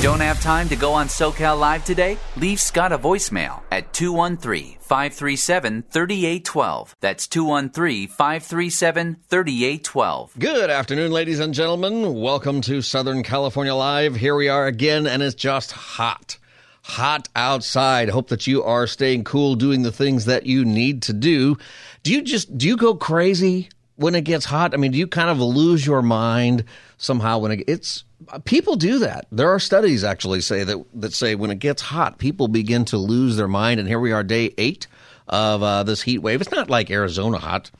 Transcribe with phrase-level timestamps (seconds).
[0.00, 2.18] Don't have time to go on SoCal Live today?
[2.36, 6.96] Leave Scott a voicemail at 213 537 3812.
[7.00, 10.38] That's 213 537 3812.
[10.38, 12.14] Good afternoon, ladies and gentlemen.
[12.14, 14.16] Welcome to Southern California Live.
[14.16, 16.36] Here we are again, and it's just hot.
[16.82, 18.08] Hot outside.
[18.08, 21.56] Hope that you are staying cool, doing the things that you need to do.
[22.02, 24.74] Do you just, do you go crazy when it gets hot?
[24.74, 26.64] I mean, do you kind of lose your mind
[26.98, 28.02] somehow when it, it's,
[28.40, 29.26] people do that.
[29.30, 32.96] There are studies actually say that that say when it gets hot, people begin to
[32.96, 33.80] lose their mind.
[33.80, 34.86] And here we are, day eight
[35.28, 36.40] of uh, this heat wave.
[36.40, 37.70] It's not like Arizona hot,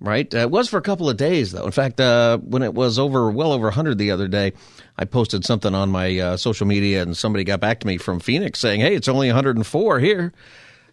[0.00, 0.32] right?
[0.32, 1.64] Uh, it was for a couple of days though.
[1.64, 4.52] In fact, uh, when it was over well over 100 the other day,
[4.96, 8.20] I posted something on my uh, social media, and somebody got back to me from
[8.20, 10.32] Phoenix saying, "Hey, it's only 104 here."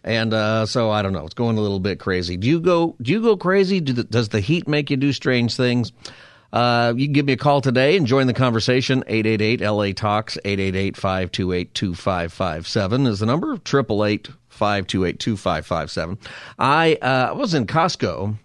[0.04, 1.24] And uh, so I don't know.
[1.24, 2.36] It's going a little bit crazy.
[2.36, 2.96] Do you go?
[3.00, 3.80] Do you go crazy?
[3.80, 5.92] Do the, does the heat make you do strange things?
[6.52, 9.02] Uh, you can give me a call today and join the conversation.
[9.06, 13.54] 888 LA Talks, 888 528 2557 is the number.
[13.54, 16.18] 888 528 2557.
[16.58, 18.36] I uh, was in Costco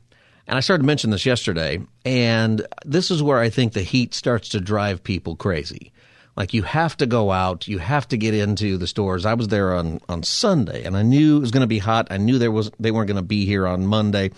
[0.48, 4.14] and I started to mention this yesterday, and this is where I think the heat
[4.14, 5.92] starts to drive people crazy.
[6.38, 9.26] Like you have to go out, you have to get into the stores.
[9.26, 12.08] I was there on, on Sunday, and I knew it was going to be hot.
[12.12, 14.32] I knew there was they weren't going to be here on Monday.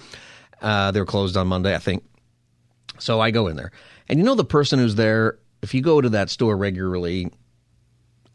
[0.62, 2.04] Uh, they were closed on Monday, I think.
[3.00, 3.72] So I go in there.
[4.08, 7.32] And you know the person who's there, if you go to that store regularly,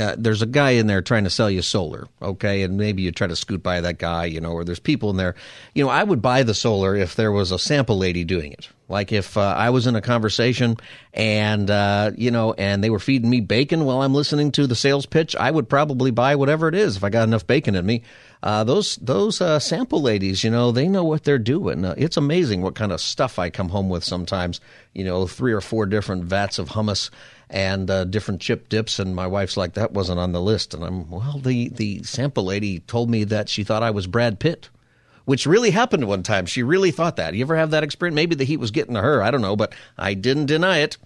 [0.00, 2.62] uh, there's a guy in there trying to sell you solar, okay?
[2.62, 5.16] And maybe you try to scoot by that guy, you know, or there's people in
[5.16, 5.36] there.
[5.72, 8.68] You know, I would buy the solar if there was a sample lady doing it.
[8.88, 10.76] Like if uh, I was in a conversation
[11.12, 14.74] and, uh, you know, and they were feeding me bacon while I'm listening to the
[14.74, 17.86] sales pitch, I would probably buy whatever it is if I got enough bacon in
[17.86, 18.02] me.
[18.44, 21.82] Uh, those those uh, sample ladies, you know, they know what they're doing.
[21.82, 24.60] Uh, it's amazing what kind of stuff I come home with sometimes.
[24.92, 27.08] You know, three or four different vats of hummus
[27.48, 28.98] and uh, different chip dips.
[28.98, 30.74] And my wife's like, that wasn't on the list.
[30.74, 34.38] And I'm, well, the, the sample lady told me that she thought I was Brad
[34.38, 34.68] Pitt,
[35.24, 36.44] which really happened one time.
[36.44, 37.32] She really thought that.
[37.32, 38.14] You ever have that experience?
[38.14, 39.22] Maybe the heat was getting to her.
[39.22, 40.98] I don't know, but I didn't deny it.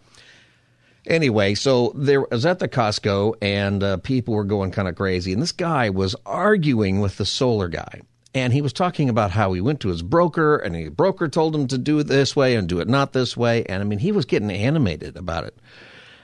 [1.09, 5.33] Anyway, so there was at the Costco and uh, people were going kind of crazy.
[5.33, 8.03] And this guy was arguing with the solar guy.
[8.35, 11.55] And he was talking about how he went to his broker and his broker told
[11.55, 13.65] him to do it this way and do it not this way.
[13.65, 15.57] And I mean, he was getting animated about it.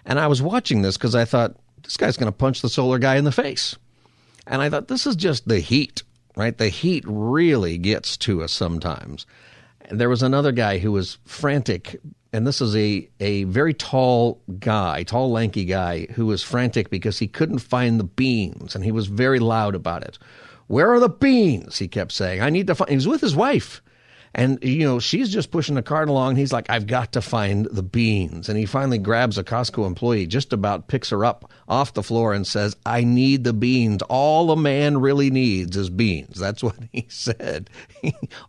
[0.04, 2.98] And I was watching this because I thought, this guy's going to punch the solar
[2.98, 3.76] guy in the face.
[4.46, 6.02] And I thought, this is just the heat,
[6.36, 6.56] right?
[6.56, 9.24] The heat really gets to us sometimes.
[9.90, 12.00] There was another guy who was frantic,
[12.32, 17.18] and this is a, a very tall guy, tall, lanky guy, who was frantic because
[17.18, 20.18] he couldn't find the beans, and he was very loud about it.
[20.66, 21.78] Where are the beans?
[21.78, 22.40] He kept saying.
[22.40, 22.88] I need to find.
[22.90, 23.82] He was with his wife.
[24.36, 26.34] And, you know, she's just pushing the cart along.
[26.34, 28.48] He's like, I've got to find the beans.
[28.48, 32.34] And he finally grabs a Costco employee, just about picks her up off the floor
[32.34, 34.02] and says, I need the beans.
[34.02, 36.38] All a man really needs is beans.
[36.38, 37.70] That's what he said.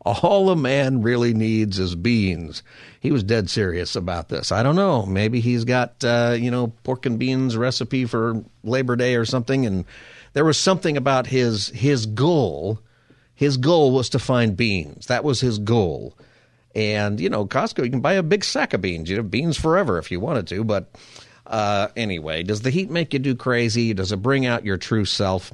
[0.04, 2.64] All a man really needs is beans.
[3.00, 4.52] He was dead serious about this.
[4.52, 5.06] I don't know.
[5.06, 9.68] Maybe he's got, uh, you know, pork and beans recipe for Labor Day or something.
[9.68, 9.86] And
[10.34, 12.80] there was something about his, his goal
[13.36, 15.08] his goal was to find beans.
[15.08, 16.18] That was his goal.
[16.74, 19.10] And, you know, Costco, you can buy a big sack of beans.
[19.10, 20.64] You have beans forever if you wanted to.
[20.64, 20.90] But
[21.46, 23.94] uh, anyway, does the heat make you do crazy?
[23.94, 25.54] Does it bring out your true self?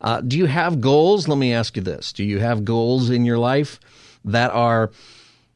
[0.00, 1.28] Uh, do you have goals?
[1.28, 2.12] Let me ask you this.
[2.12, 3.80] Do you have goals in your life
[4.24, 4.90] that are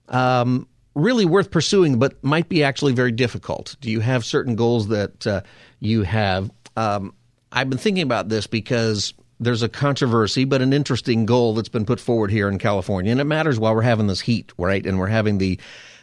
[0.09, 3.77] um, really worth pursuing, but might be actually very difficult?
[3.81, 5.43] Do you have certain goals that uh,
[5.81, 6.51] you have?
[6.77, 7.15] Um,
[7.53, 11.85] I've been thinking about this because there's a controversy, but an interesting goal that's been
[11.85, 14.85] put forward here in California, and it matters while we're having this heat, right?
[14.87, 15.59] And we're having the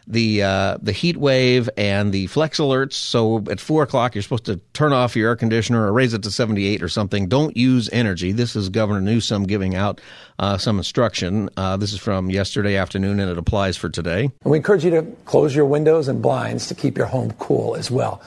[0.09, 2.93] the uh, the heat wave and the flex alerts.
[2.93, 6.23] So at four o'clock, you're supposed to turn off your air conditioner or raise it
[6.23, 7.27] to 78 or something.
[7.27, 8.31] Don't use energy.
[8.31, 10.01] This is Governor Newsom giving out
[10.39, 11.49] uh, some instruction.
[11.55, 14.31] Uh, this is from yesterday afternoon, and it applies for today.
[14.43, 17.75] And we encourage you to close your windows and blinds to keep your home cool
[17.75, 18.21] as well.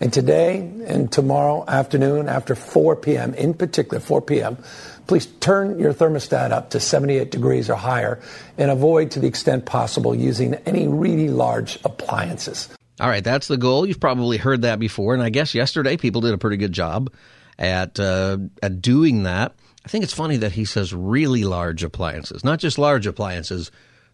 [0.00, 4.58] And today and tomorrow afternoon after 4 p.m., in particular 4 p.m.,
[5.06, 8.20] please turn your thermostat up to 78 degrees or higher
[8.58, 12.68] and avoid to the extent possible using any really large appliances.
[13.00, 13.86] All right, that's the goal.
[13.86, 17.12] You've probably heard that before, and I guess yesterday people did a pretty good job
[17.58, 19.54] at uh, at doing that.
[19.84, 23.70] I think it's funny that he says really large appliances, not just large appliances.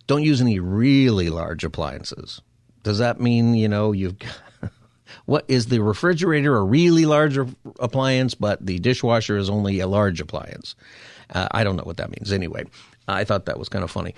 [0.09, 2.41] Don't use any really large appliances.
[2.83, 4.17] Does that mean you know you've
[5.27, 7.39] what is the refrigerator a really large
[7.79, 10.75] appliance, but the dishwasher is only a large appliance?
[11.31, 12.33] Uh, I don't know what that means.
[12.33, 12.65] Anyway,
[13.09, 14.15] I thought that was kind of funny,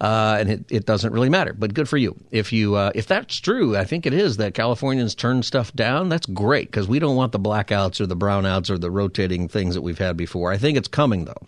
[0.00, 1.52] uh, and it, it, doesn't really matter.
[1.52, 2.16] But good for you.
[2.30, 6.08] If you uh, if that's true, I think it is that Californians turn stuff down.
[6.08, 9.74] That's great because we don't want the blackouts or the brownouts or the rotating things
[9.74, 10.52] that we've had before.
[10.52, 11.46] I think it's coming though.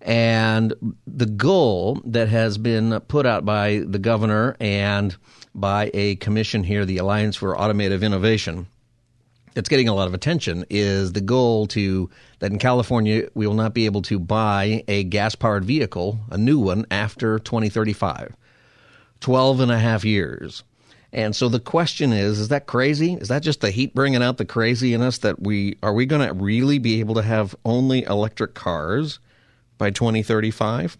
[0.00, 0.74] And
[1.06, 5.16] the goal that has been put out by the governor and
[5.60, 8.66] by a commission here, the Alliance for Automotive Innovation,
[9.54, 12.10] that's getting a lot of attention is the goal to
[12.40, 16.36] that in California we will not be able to buy a gas powered vehicle, a
[16.36, 18.36] new one, after 2035.
[19.20, 20.62] 12 and a half years.
[21.10, 23.14] And so the question is, is that crazy?
[23.14, 26.04] Is that just the heat bringing out the crazy in us that we are we
[26.04, 29.18] going to really be able to have only electric cars
[29.78, 30.98] by 2035?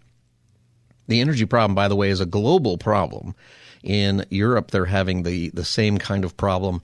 [1.09, 3.35] The energy problem by the way is a global problem.
[3.87, 6.83] In Europe they're having the the same kind of problem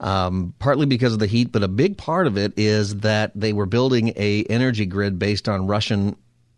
[0.00, 3.52] um, partly because of the heat, but a big part of it is that they
[3.52, 6.16] were building a energy grid based on Russian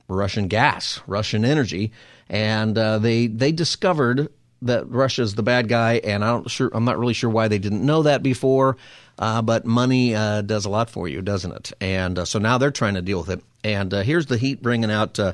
[0.09, 1.93] Russian gas, Russian energy,
[2.29, 4.29] and uh, they they discovered
[4.63, 7.59] that Russia's the bad guy, and I don't sure I'm not really sure why they
[7.59, 8.77] didn't know that before.
[9.19, 11.73] Uh, but money uh, does a lot for you, doesn't it?
[11.81, 13.43] And uh, so now they're trying to deal with it.
[13.65, 15.33] And uh, here's the heat bringing out uh,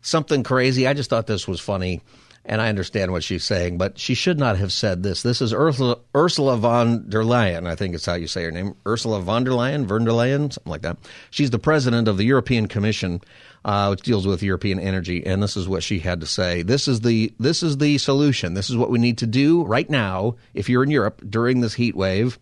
[0.00, 0.86] something crazy.
[0.86, 2.00] I just thought this was funny
[2.44, 5.22] and I understand what she's saying, but she should not have said this.
[5.22, 8.74] This is Ursula, Ursula von der Leyen, I think it's how you say her name.
[8.86, 10.96] Ursula von der Leyen, von der Leyen, something like that.
[11.30, 13.20] She's the president of the European Commission,
[13.64, 16.62] uh, which deals with European energy, and this is what she had to say.
[16.62, 18.54] This is the this is the solution.
[18.54, 20.36] This is what we need to do right now.
[20.54, 22.38] If you're in Europe during this heat wave,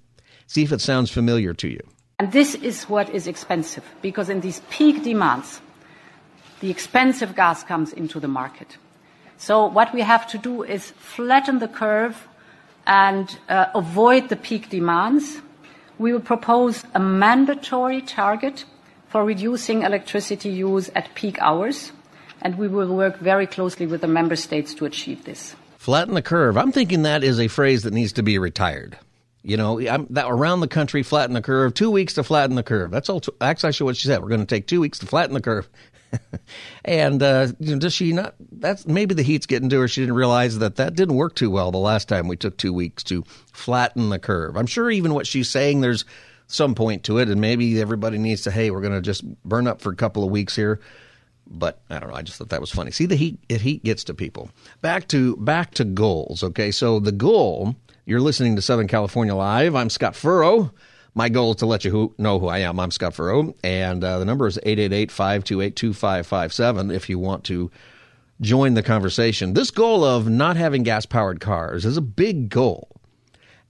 [0.47, 1.81] see if it sounds familiar to you.
[2.21, 5.61] And this is what is expensive because in these peak demands,
[6.61, 8.77] the expensive gas comes into the market.
[9.39, 12.29] So what we have to do is flatten the curve
[12.87, 15.41] and uh, avoid the peak demands.
[15.99, 18.65] We will propose a mandatory target
[19.09, 21.93] for reducing electricity use at peak hours,
[22.43, 25.55] and we will work very closely with the member states to achieve this.
[25.77, 26.57] Flatten the curve.
[26.57, 28.99] I'm thinking that is a phrase that needs to be retired.
[29.43, 31.73] You know, I'm, that around the country, flatten the curve.
[31.73, 32.91] Two weeks to flatten the curve.
[32.91, 33.23] That's all.
[33.39, 34.21] That's actually what she said.
[34.21, 35.69] We're going to take two weeks to flatten the curve.
[36.85, 38.35] and uh, you know, does she not?
[38.53, 39.89] That's maybe the heat's getting to her.
[39.89, 42.73] She didn't realize that that didn't work too well the last time we took two
[42.73, 44.57] weeks to flatten the curve.
[44.57, 46.05] I'm sure even what she's saying, there's
[46.47, 48.51] some point to it, and maybe everybody needs to.
[48.51, 50.81] Hey, we're going to just burn up for a couple of weeks here.
[51.51, 52.17] But I don't know.
[52.17, 52.91] I just thought that was funny.
[52.91, 54.51] See, the heat it heat gets to people.
[54.83, 56.43] Back to back to goals.
[56.43, 57.77] Okay, so the goal.
[58.05, 59.75] You're listening to Southern California Live.
[59.75, 60.73] I'm Scott Furrow.
[61.19, 62.79] My goal is to let you who, know who I am.
[62.79, 67.73] I'm Scott Furrow, and uh, the number is 888 528 2557 if you want to
[68.41, 69.53] join the conversation.
[69.53, 73.01] This goal of not having gas powered cars is a big goal.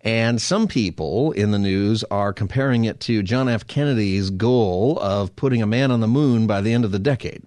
[0.03, 3.67] And some people in the news are comparing it to John F.
[3.67, 7.45] Kennedy's goal of putting a man on the moon by the end of the decade.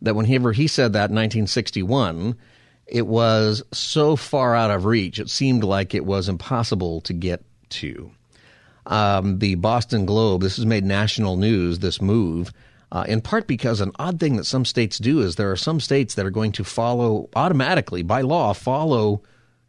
[0.00, 2.36] That whenever he said that in 1961,
[2.86, 7.44] it was so far out of reach, it seemed like it was impossible to get
[7.68, 8.10] to
[8.86, 10.42] um, the Boston Globe.
[10.42, 12.52] This has made national news, this move,
[12.90, 15.80] uh, in part because an odd thing that some states do is there are some
[15.80, 19.22] states that are going to follow automatically, by law, follow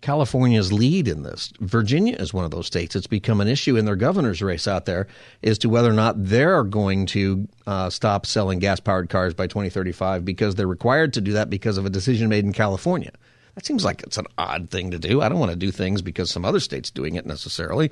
[0.03, 1.53] California's lead in this.
[1.61, 2.93] Virginia is one of those states.
[2.93, 5.07] It's become an issue in their governor's race out there
[5.41, 9.47] as to whether or not they're going to uh, stop selling gas powered cars by
[9.47, 13.11] 2035 because they're required to do that because of a decision made in California.
[13.55, 15.21] That seems like it's an odd thing to do.
[15.21, 17.91] I don't want to do things because some other state's doing it necessarily.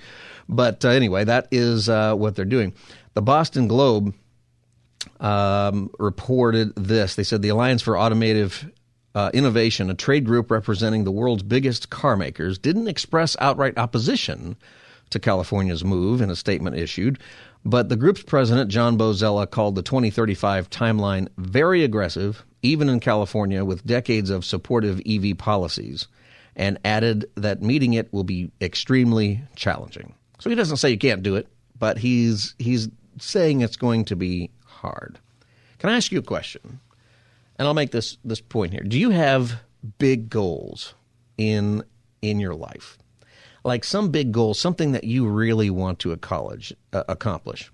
[0.49, 2.73] But uh, anyway, that is uh, what they're doing.
[3.13, 4.13] The Boston Globe
[5.19, 7.15] um, reported this.
[7.15, 8.71] They said the Alliance for Automotive
[9.13, 14.55] uh, Innovation, a trade group representing the world's biggest car makers, didn't express outright opposition
[15.09, 17.19] to California's move in a statement issued.
[17.63, 23.65] But the group's president, John Bozzella, called the 2035 timeline very aggressive even in California,
[23.65, 26.07] with decades of supportive EV policies,
[26.55, 30.13] and added that meeting it will be extremely challenging.
[30.39, 32.89] So he doesn't say you can't do it, but he's he's
[33.19, 35.19] saying it's going to be hard.
[35.79, 36.79] Can I ask you a question?
[37.57, 38.83] And I'll make this this point here.
[38.83, 39.61] Do you have
[39.97, 40.93] big goals
[41.37, 41.83] in
[42.21, 42.97] in your life?
[43.63, 47.71] Like some big goal, something that you really want to accomplish, uh, accomplish.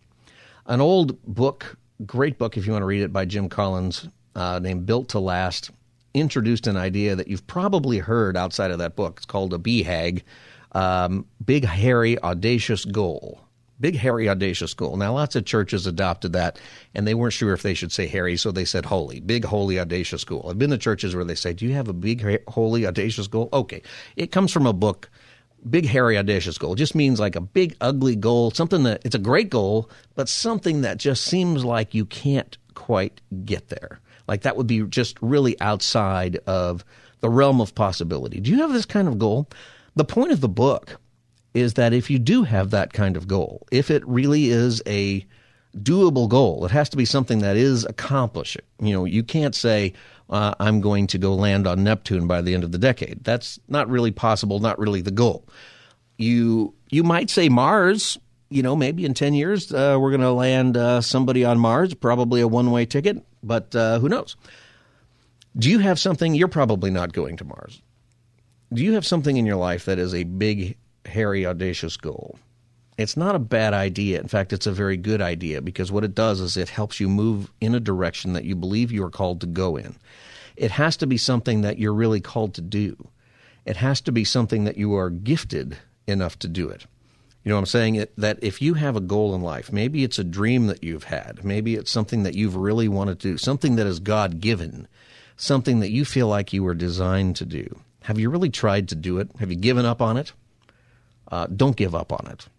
[0.66, 4.60] An old book, great book if you want to read it by Jim Collins uh,
[4.60, 5.72] named Built to Last
[6.14, 9.16] introduced an idea that you've probably heard outside of that book.
[9.18, 10.24] It's called a BHAG,
[10.72, 13.42] um, Big Hairy Audacious Goal.
[13.80, 14.98] Big Hairy Audacious Goal.
[14.98, 16.60] Now, lots of churches adopted that,
[16.96, 19.20] and they weren't sure if they should say hairy, so they said holy.
[19.20, 20.48] Big, holy, audacious goal.
[20.50, 23.50] I've been to churches where they say, Do you have a big, holy, audacious goal?
[23.54, 23.84] Okay.
[24.16, 25.10] It comes from a book
[25.70, 29.20] big hairy audacious goal just means like a big ugly goal something that it's a
[29.20, 34.58] great goal but something that just seems like you can't quite get there like that
[34.58, 36.84] would be just really outside of
[37.22, 39.48] the realm of possibility do you have this kind of goal
[39.96, 41.00] the point of the book
[41.54, 45.26] is that if you do have that kind of goal if it really is a
[45.78, 49.94] doable goal it has to be something that is accomplishing you know you can't say
[50.30, 53.24] uh, I'm going to go land on Neptune by the end of the decade.
[53.24, 55.48] That's not really possible, not really the goal.
[56.18, 58.18] You you might say Mars.
[58.50, 61.94] You know, maybe in ten years uh, we're going to land uh, somebody on Mars,
[61.94, 64.36] probably a one way ticket, but uh, who knows?
[65.58, 66.36] Do you have something?
[66.36, 67.82] You're probably not going to Mars.
[68.74, 72.38] Do you have something in your life that is a big, hairy, audacious goal?
[72.98, 74.20] It's not a bad idea.
[74.20, 77.08] In fact, it's a very good idea because what it does is it helps you
[77.08, 79.96] move in a direction that you believe you are called to go in.
[80.56, 83.10] It has to be something that you're really called to do.
[83.66, 85.78] It has to be something that you are gifted
[86.08, 86.88] enough to do it.
[87.48, 87.96] You know what I'm saying?
[87.96, 91.06] It, that if you have a goal in life, maybe it's a dream that you've
[91.06, 94.86] had, maybe it's something that you've really wanted to do, something that is God given,
[95.38, 97.80] something that you feel like you were designed to do.
[98.02, 99.32] Have you really tried to do it?
[99.40, 100.34] Have you given up on it?
[101.32, 102.50] Uh, don't give up on it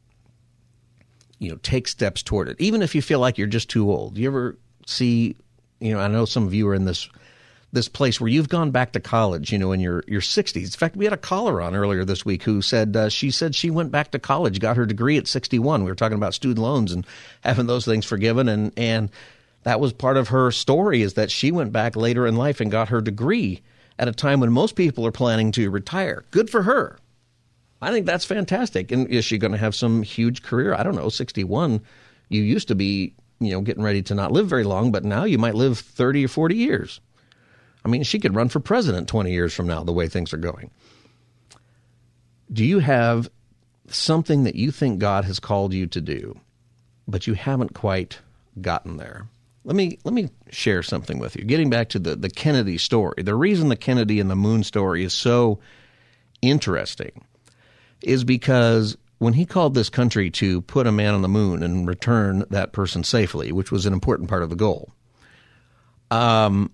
[1.39, 4.17] you know, take steps toward it, even if you feel like you're just too old.
[4.17, 5.37] You ever see,
[5.81, 7.11] you know, I know some of you are in this
[7.73, 10.57] this place where you've gone back to college, you know, in your your 60s.
[10.57, 13.55] In fact, we had a caller on earlier this week who said uh, she said
[13.55, 15.85] she went back to college, got her degree at 61.
[15.85, 17.07] We were talking about student loans and
[17.43, 19.11] having those things forgiven, and and
[19.65, 22.71] that was part of her story is that she went back later in life and
[22.71, 23.61] got her degree
[23.99, 26.25] at a time when most people are planning to retire.
[26.31, 26.99] Good for her.
[27.83, 28.91] I think that's fantastic.
[28.91, 30.75] And is she going to have some huge career?
[30.75, 31.09] I don't know.
[31.09, 31.81] 61,
[32.29, 35.25] you used to be, you know, getting ready to not live very long, but now
[35.25, 37.01] you might live 30 or 40 years.
[37.85, 40.39] I mean, she could run for president 20 years from now, the way things are
[40.39, 40.71] going.
[42.53, 43.31] Do you have
[43.89, 46.39] something that you think God has called you to do,
[47.07, 48.19] but you haven't quite
[48.61, 49.29] gotten there?
[49.65, 51.45] Let me let me share something with you.
[51.45, 53.23] Getting back to the, the Kennedy story.
[53.23, 55.59] The reason the Kennedy and the moon story is so
[56.41, 57.25] interesting
[58.03, 61.87] is because when he called this country to put a man on the moon and
[61.87, 64.93] return that person safely, which was an important part of the goal,
[66.11, 66.71] um,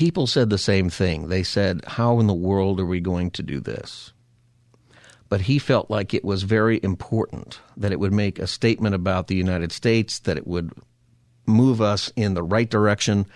[0.00, 1.28] people said the same thing.
[1.28, 4.14] They said, How in the world are we going to do this?
[5.28, 9.26] But he felt like it was very important that it would make a statement about
[9.26, 10.72] the United States, that it would
[11.44, 13.26] move us in the right direction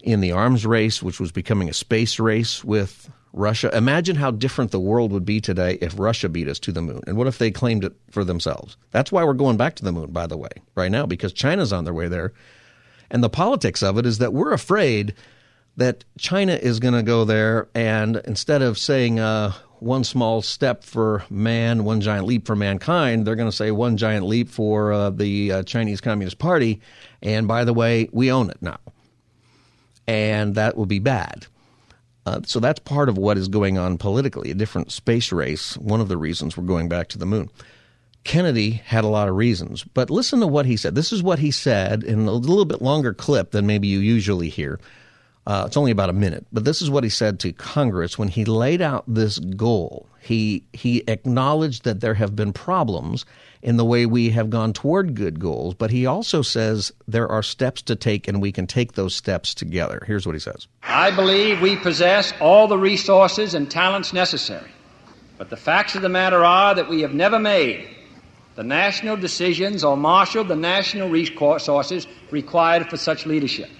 [0.00, 3.76] in the arms race, which was becoming a space race with Russia.
[3.76, 7.02] Imagine how different the world would be today if Russia beat us to the moon.
[7.08, 8.76] And what if they claimed it for themselves?
[8.92, 11.72] That's why we're going back to the moon, by the way, right now, because China's
[11.72, 12.32] on their way there.
[13.10, 15.12] And the politics of it is that we're afraid
[15.78, 20.82] that China is going to go there and instead of saying uh, one small step
[20.82, 24.92] for man, one giant leap for mankind, they're going to say one giant leap for
[24.92, 26.80] uh, the uh, Chinese Communist Party.
[27.22, 28.78] And by the way, we own it now.
[30.08, 31.46] And that will be bad.
[32.26, 35.76] Uh, so that's part of what is going on politically, a different space race.
[35.78, 37.50] One of the reasons we're going back to the moon.
[38.24, 40.96] Kennedy had a lot of reasons, but listen to what he said.
[40.96, 44.48] This is what he said in a little bit longer clip than maybe you usually
[44.48, 44.80] hear.
[45.48, 48.28] Uh, it's only about a minute, but this is what he said to Congress when
[48.28, 50.06] he laid out this goal.
[50.20, 53.24] He he acknowledged that there have been problems
[53.62, 57.42] in the way we have gone toward good goals, but he also says there are
[57.42, 60.04] steps to take and we can take those steps together.
[60.06, 64.70] Here's what he says I believe we possess all the resources and talents necessary,
[65.38, 67.88] but the facts of the matter are that we have never made
[68.56, 73.70] the national decisions or marshaled the national resources required for such leadership.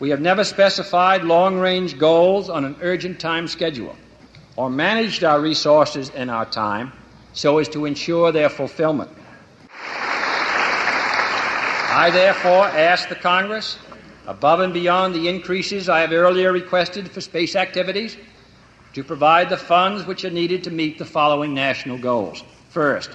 [0.00, 3.94] We have never specified long range goals on an urgent time schedule
[4.56, 6.92] or managed our resources and our time
[7.34, 9.10] so as to ensure their fulfillment.
[11.92, 13.78] I therefore ask the Congress,
[14.26, 18.16] above and beyond the increases I have earlier requested for space activities,
[18.94, 22.42] to provide the funds which are needed to meet the following national goals.
[22.70, 23.10] First,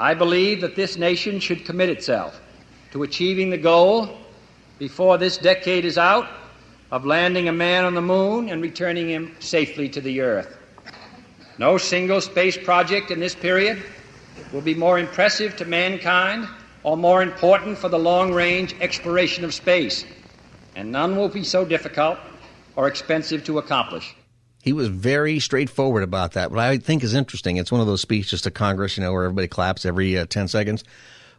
[0.00, 2.40] I believe that this nation should commit itself
[2.90, 4.18] to achieving the goal
[4.80, 6.26] before this decade is out
[6.90, 10.56] of landing a man on the moon and returning him safely to the earth.
[11.58, 13.80] No single space project in this period
[14.52, 16.48] will be more impressive to mankind
[16.82, 20.06] or more important for the long range exploration of space,
[20.74, 22.18] and none will be so difficult
[22.74, 24.16] or expensive to accomplish.
[24.62, 26.50] He was very straightforward about that.
[26.50, 29.24] What I think is interesting, it's one of those speeches to Congress, you know, where
[29.24, 30.84] everybody claps every uh, 10 seconds.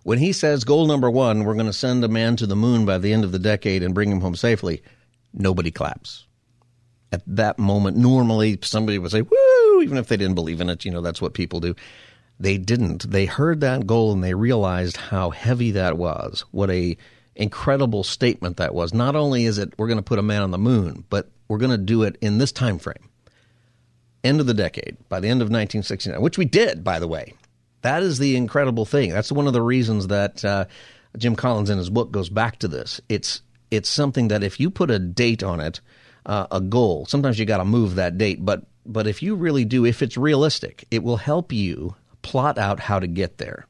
[0.04, 2.86] When he says goal number one, we're going to send a man to the moon
[2.86, 4.82] by the end of the decade and bring him home safely,
[5.34, 6.26] nobody claps.
[7.12, 10.86] At that moment, normally somebody would say, woo, even if they didn't believe in it.
[10.86, 11.76] You know, that's what people do.
[12.40, 13.12] They didn't.
[13.12, 16.46] They heard that goal and they realized how heavy that was.
[16.52, 16.98] What a
[17.36, 18.94] incredible statement that was.
[18.94, 21.60] Not only is it we're going to put a man on the moon, but we're
[21.60, 23.10] going to do it in this time frame.
[24.24, 27.34] End of the decade, by the end of 1969, which we did, by the way.
[27.82, 29.12] That is the incredible thing.
[29.12, 30.66] That's one of the reasons that uh,
[31.18, 33.02] Jim Collins in his book goes back to this.
[33.10, 35.80] It's it's something that if you put a date on it,
[36.26, 38.44] uh, a goal, sometimes you got to move that date.
[38.44, 42.80] But but if you really do, if it's realistic, it will help you plot out
[42.80, 43.66] how to get there.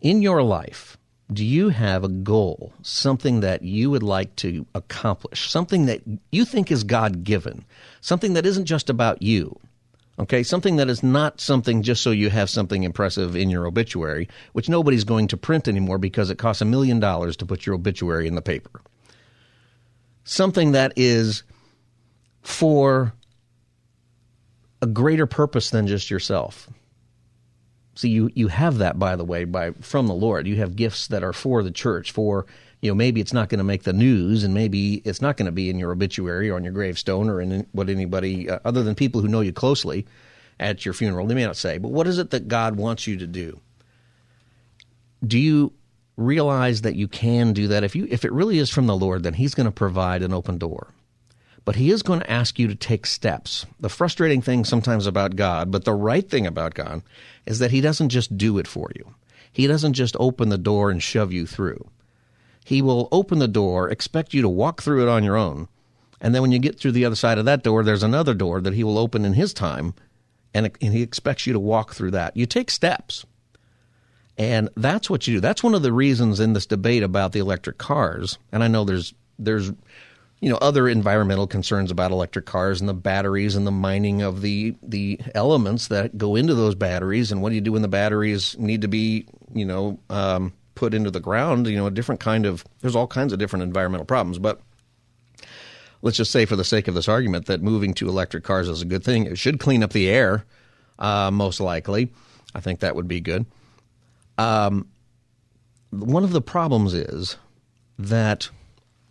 [0.00, 0.96] In your life,
[1.32, 6.44] do you have a goal, something that you would like to accomplish, something that you
[6.44, 7.64] think is God given,
[8.00, 9.58] something that isn't just about you?
[10.18, 14.28] Okay, something that is not something just so you have something impressive in your obituary,
[14.52, 17.74] which nobody's going to print anymore because it costs a million dollars to put your
[17.74, 18.80] obituary in the paper.
[20.22, 21.42] Something that is
[22.42, 23.12] for
[24.80, 26.68] a greater purpose than just yourself.
[27.96, 30.46] See, you, you have that, by the way, by from the Lord.
[30.46, 32.46] You have gifts that are for the church, for
[32.84, 35.46] you know, maybe it's not going to make the news, and maybe it's not going
[35.46, 38.82] to be in your obituary or on your gravestone or in what anybody uh, other
[38.82, 40.06] than people who know you closely
[40.60, 41.26] at your funeral.
[41.26, 43.58] They may not say, but what is it that God wants you to do?
[45.26, 45.72] Do you
[46.18, 47.84] realize that you can do that?
[47.84, 50.34] If you if it really is from the Lord, then He's going to provide an
[50.34, 50.88] open door.
[51.64, 53.64] But He is going to ask you to take steps.
[53.80, 57.00] The frustrating thing sometimes about God, but the right thing about God,
[57.46, 59.14] is that He doesn't just do it for you.
[59.50, 61.88] He doesn't just open the door and shove you through.
[62.64, 65.68] He will open the door, expect you to walk through it on your own.
[66.20, 68.60] And then when you get through the other side of that door, there's another door
[68.62, 69.92] that he will open in his time,
[70.54, 72.36] and, and he expects you to walk through that.
[72.36, 73.26] You take steps.
[74.38, 75.40] And that's what you do.
[75.40, 78.38] That's one of the reasons in this debate about the electric cars.
[78.50, 79.70] And I know there's there's
[80.40, 84.42] you know other environmental concerns about electric cars and the batteries and the mining of
[84.42, 87.88] the the elements that go into those batteries and what do you do when the
[87.88, 92.20] batteries need to be you know um, put into the ground, you know, a different
[92.20, 94.38] kind of, there's all kinds of different environmental problems.
[94.38, 94.60] But
[96.02, 98.82] let's just say, for the sake of this argument, that moving to electric cars is
[98.82, 99.26] a good thing.
[99.26, 100.44] It should clean up the air,
[100.98, 102.12] uh, most likely.
[102.54, 103.46] I think that would be good.
[104.38, 104.88] Um,
[105.90, 107.36] one of the problems is
[107.98, 108.50] that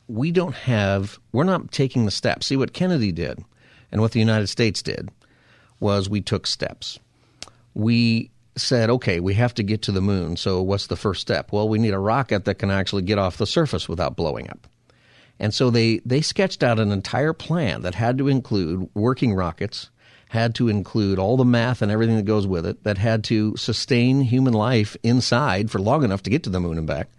[0.08, 2.48] we don't have, we're not taking the steps.
[2.48, 3.44] See, what Kennedy did
[3.92, 5.10] and what the United States did
[5.80, 7.00] was we took steps.
[7.74, 10.38] We said, okay, we have to get to the moon.
[10.38, 11.52] So what's the first step?
[11.52, 14.68] Well, we need a rocket that can actually get off the surface without blowing up.
[15.40, 19.90] And so they, they sketched out an entire plan that had to include working rockets,
[20.30, 23.58] had to include all the math and everything that goes with it, that had to
[23.58, 27.10] sustain human life inside for long enough to get to the moon and back.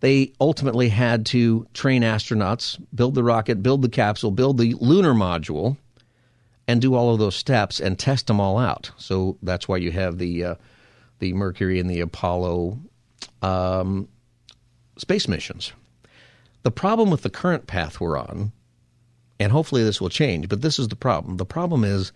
[0.00, 5.14] They ultimately had to train astronauts, build the rocket, build the capsule, build the lunar
[5.14, 5.76] module,
[6.68, 8.90] and do all of those steps and test them all out.
[8.96, 10.54] So that's why you have the uh,
[11.22, 12.78] the Mercury and the Apollo
[13.42, 14.08] um,
[14.96, 15.72] space missions.
[16.64, 18.50] The problem with the current path we're on,
[19.38, 21.36] and hopefully this will change, but this is the problem.
[21.36, 22.12] The problem is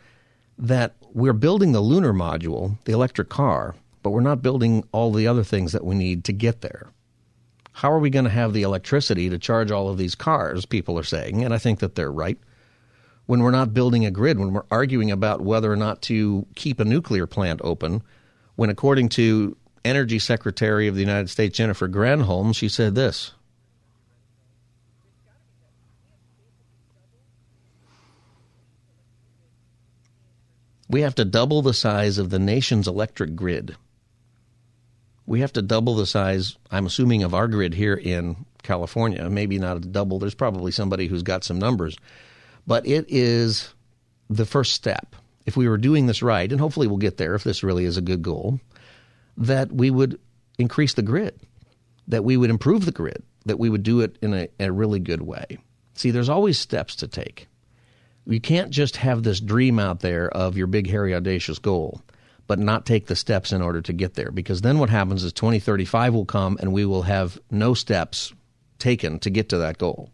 [0.59, 5.29] that we're building the lunar module, the electric car, but we're not building all the
[5.29, 6.89] other things that we need to get there.
[7.73, 10.67] How are we going to have the electricity to charge all of these cars?
[10.67, 12.39] People are saying, and I think that they're right.
[13.27, 16.81] When we're not building a grid, when we're arguing about whether or not to keep
[16.81, 18.03] a nuclear plant open,
[18.57, 23.33] when, according to Energy Secretary of the United States Jennifer Granholm, she said this.
[30.89, 33.77] We have to double the size of the nation's electric grid.
[35.27, 39.29] We have to double the size, I'm assuming, of our grid here in California.
[39.29, 40.21] Maybe not a double.
[40.21, 41.97] There's probably somebody who's got some numbers.
[42.67, 43.75] But it is
[44.31, 47.45] the first step if we were doing this right, and hopefully we'll get there if
[47.45, 48.61] this really is a good goal,
[49.37, 50.19] that we would
[50.59, 51.39] increase the grid,
[52.09, 54.99] that we would improve the grid, that we would do it in a, a really
[54.99, 55.59] good way.
[55.95, 57.49] See, there's always steps to take.
[58.27, 62.03] You can't just have this dream out there of your big, hairy, audacious goal,
[62.49, 64.33] but not take the steps in order to get there.
[64.33, 68.33] Because then what happens is 2035 will come and we will have no steps
[68.79, 70.11] taken to get to that goal.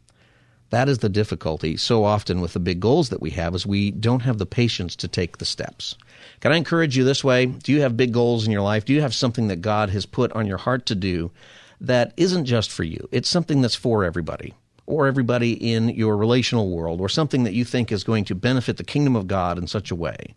[0.72, 3.90] That is the difficulty so often with the big goals that we have is we
[3.90, 5.96] don't have the patience to take the steps.
[6.40, 7.44] Can I encourage you this way?
[7.44, 8.86] Do you have big goals in your life?
[8.86, 11.30] Do you have something that God has put on your heart to do
[11.78, 13.06] that isn't just for you?
[13.12, 14.54] It's something that's for everybody.
[14.86, 18.76] or everybody in your relational world or something that you think is going to benefit
[18.76, 20.34] the kingdom of God in such a way?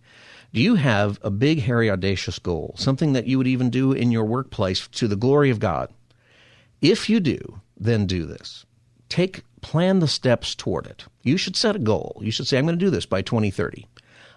[0.54, 4.12] Do you have a big, hairy, audacious goal, something that you would even do in
[4.12, 5.92] your workplace to the glory of God?
[6.82, 8.65] If you do, then do this.
[9.10, 11.06] Take plan the steps toward it.
[11.24, 12.18] You should set a goal.
[12.22, 13.88] You should say, I'm going to do this by 2030.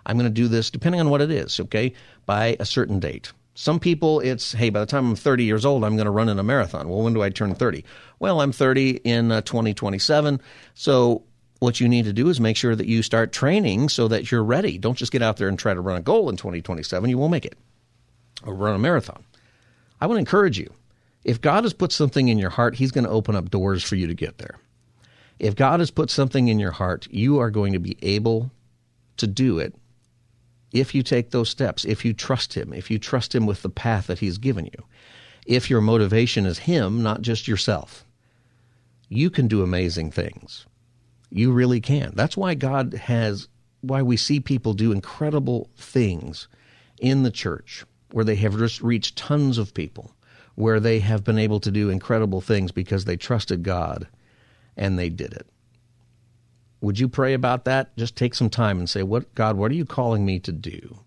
[0.07, 1.93] I'm going to do this depending on what it is, okay,
[2.25, 3.33] by a certain date.
[3.55, 6.29] Some people, it's, hey, by the time I'm 30 years old, I'm going to run
[6.29, 6.89] in a marathon.
[6.89, 7.85] Well, when do I turn 30?
[8.21, 10.41] Well, I'm 30 in uh, 2027.
[10.75, 11.25] So
[11.59, 14.45] what you need to do is make sure that you start training so that you're
[14.45, 14.79] ready.
[14.79, 17.11] Don't just get out there and try to run a goal in 2027.
[17.11, 17.59] You won't make it
[18.45, 19.25] or run a marathon.
[20.01, 20.73] I want to encourage you.
[21.25, 23.97] If God has put something in your heart, He's going to open up doors for
[23.97, 24.59] you to get there.
[25.39, 28.51] If God has put something in your heart, you are going to be able
[29.19, 29.75] to do it
[30.73, 33.71] if you take those steps, if you trust Him, if you trust Him with the
[33.71, 34.85] path that He's given you,
[35.47, 38.05] if your motivation is Him, not just yourself,
[39.09, 40.67] you can do amazing things.
[41.31, 42.13] You really can.
[42.15, 43.49] That's why God has,
[43.81, 46.49] why we see people do incredible things
[47.01, 50.13] in the church where they have just reached tons of people,
[50.59, 54.09] where they have been able to do incredible things because they trusted God
[54.77, 55.47] and they did it.
[56.81, 57.97] Would you pray about that?
[57.97, 60.99] Just take some time and say, "What God, what are you calling me to do?"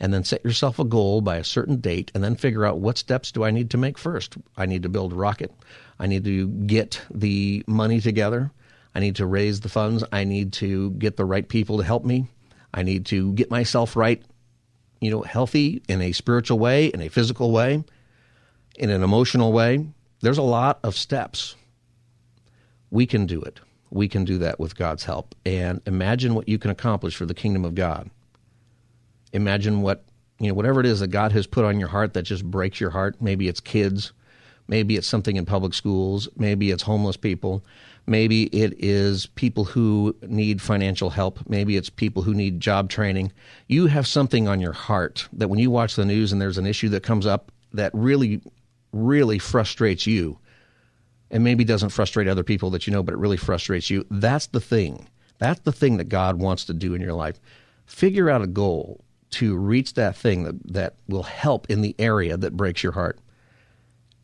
[0.00, 2.98] And then set yourself a goal by a certain date and then figure out what
[2.98, 4.36] steps do I need to make first?
[4.56, 5.52] I need to build a rocket.
[6.00, 8.50] I need to get the money together.
[8.96, 10.02] I need to raise the funds.
[10.10, 12.26] I need to get the right people to help me.
[12.74, 14.20] I need to get myself right,
[15.00, 17.84] you know, healthy in a spiritual way, in a physical way,
[18.78, 19.86] in an emotional way.
[20.20, 21.56] There's a lot of steps.
[22.90, 23.60] We can do it
[23.90, 25.34] we can do that with God's help.
[25.44, 28.10] And imagine what you can accomplish for the kingdom of God.
[29.32, 30.04] Imagine what,
[30.38, 32.80] you know, whatever it is that God has put on your heart that just breaks
[32.80, 33.16] your heart.
[33.20, 34.12] Maybe it's kids.
[34.68, 36.28] Maybe it's something in public schools.
[36.36, 37.64] Maybe it's homeless people.
[38.08, 41.40] Maybe it is people who need financial help.
[41.48, 43.32] Maybe it's people who need job training.
[43.66, 46.66] You have something on your heart that when you watch the news and there's an
[46.66, 48.40] issue that comes up that really,
[48.96, 50.38] really frustrates you
[51.30, 54.04] and maybe doesn't frustrate other people that you know, but it really frustrates you.
[54.10, 55.08] That's the thing.
[55.38, 57.40] That's the thing that God wants to do in your life.
[57.84, 62.36] Figure out a goal to reach that thing that, that will help in the area
[62.36, 63.18] that breaks your heart.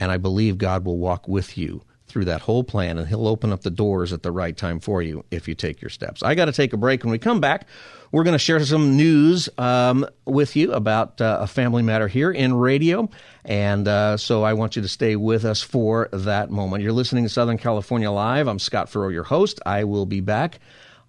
[0.00, 3.52] And I believe God will walk with you through that whole plan and he'll open
[3.52, 6.22] up the doors at the right time for you if you take your steps.
[6.22, 7.02] I got to take a break.
[7.02, 7.66] When we come back,
[8.12, 12.30] we're going to share some news um, with you about uh, a family matter here
[12.30, 13.08] in radio.
[13.46, 16.82] And uh, so I want you to stay with us for that moment.
[16.82, 18.46] You're listening to Southern California Live.
[18.46, 19.60] I'm Scott Furrow, your host.
[19.64, 20.60] I will be back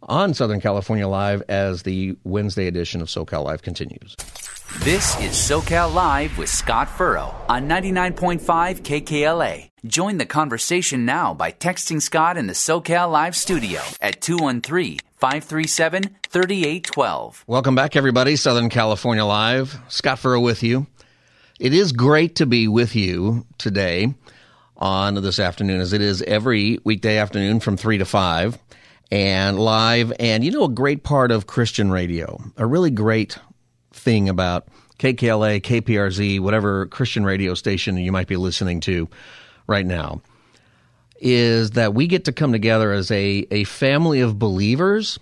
[0.07, 4.15] on Southern California Live as the Wednesday edition of SoCal Live continues.
[4.79, 8.39] This is SoCal Live with Scott Furrow on 99.5
[8.81, 9.69] KKLA.
[9.85, 16.03] Join the conversation now by texting Scott in the SoCal Live studio at 213 537
[16.29, 17.43] 3812.
[17.47, 18.35] Welcome back, everybody.
[18.35, 19.77] Southern California Live.
[19.89, 20.87] Scott Furrow with you.
[21.59, 24.15] It is great to be with you today
[24.75, 28.57] on this afternoon, as it is every weekday afternoon from 3 to 5
[29.13, 30.11] and live.
[30.19, 33.37] And you know, a great part of Christian radio, a really great
[33.91, 39.07] thing about KKLA, KPRZ, whatever Christian radio station you might be listening to
[39.67, 40.23] right now,
[41.19, 45.19] is that we get to come together as a, a family of believers.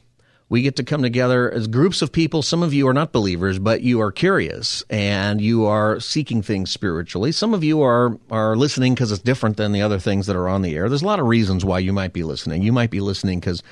[0.51, 2.41] We get to come together as groups of people.
[2.41, 6.69] Some of you are not believers, but you are curious and you are seeking things
[6.69, 7.31] spiritually.
[7.31, 10.49] Some of you are, are listening because it's different than the other things that are
[10.49, 10.89] on the air.
[10.89, 12.63] There's a lot of reasons why you might be listening.
[12.63, 13.63] You might be listening because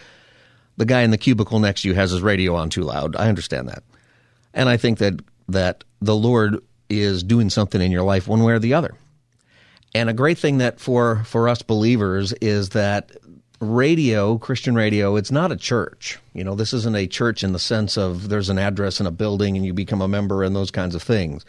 [0.78, 3.18] the guy in the cubicle next to you has his radio on too loud.
[3.18, 3.84] I understand that.
[4.54, 8.54] And I think that that the Lord is doing something in your life one way
[8.54, 8.96] or the other.
[9.94, 13.12] And a great thing that for for us believers is that
[13.60, 16.20] radio, Christian radio, it's not a church.
[16.34, 19.12] You know, this isn't a church in the sense of there's an address in a
[19.12, 21.46] building and you become a member and those kinds of things.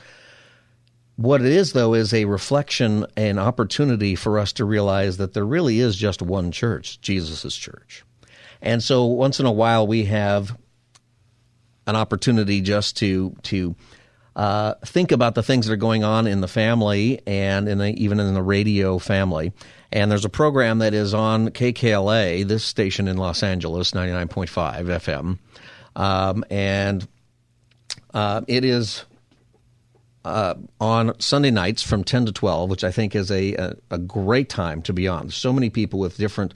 [1.16, 5.44] What it is, though, is a reflection, an opportunity for us to realize that there
[5.44, 8.04] really is just one church, Jesus' church.
[8.62, 10.56] And so once in a while we have
[11.86, 13.74] an opportunity just to to
[14.36, 17.88] uh, think about the things that are going on in the family and in the,
[18.02, 19.52] even in the radio family.
[19.92, 25.38] And there's a program that is on KKLA, this station in Los Angeles, 99.5 FM.
[25.96, 27.06] Um, and
[28.14, 29.04] uh, it is
[30.24, 33.98] uh, on Sunday nights from 10 to 12, which I think is a, a, a
[33.98, 35.30] great time to be on.
[35.30, 36.54] So many people with different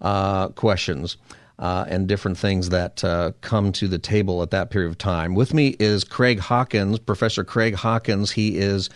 [0.00, 1.16] uh, questions
[1.58, 5.34] uh, and different things that uh, come to the table at that period of time.
[5.34, 8.30] With me is Craig Hawkins, Professor Craig Hawkins.
[8.30, 8.88] He is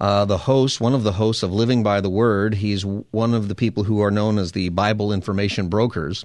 [0.00, 2.54] uh, the host, one of the hosts of Living by the Word.
[2.54, 6.24] He's one of the people who are known as the Bible information brokers.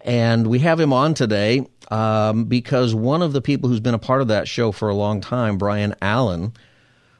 [0.00, 3.98] And we have him on today um, because one of the people who's been a
[3.98, 6.52] part of that show for a long time, Brian Allen,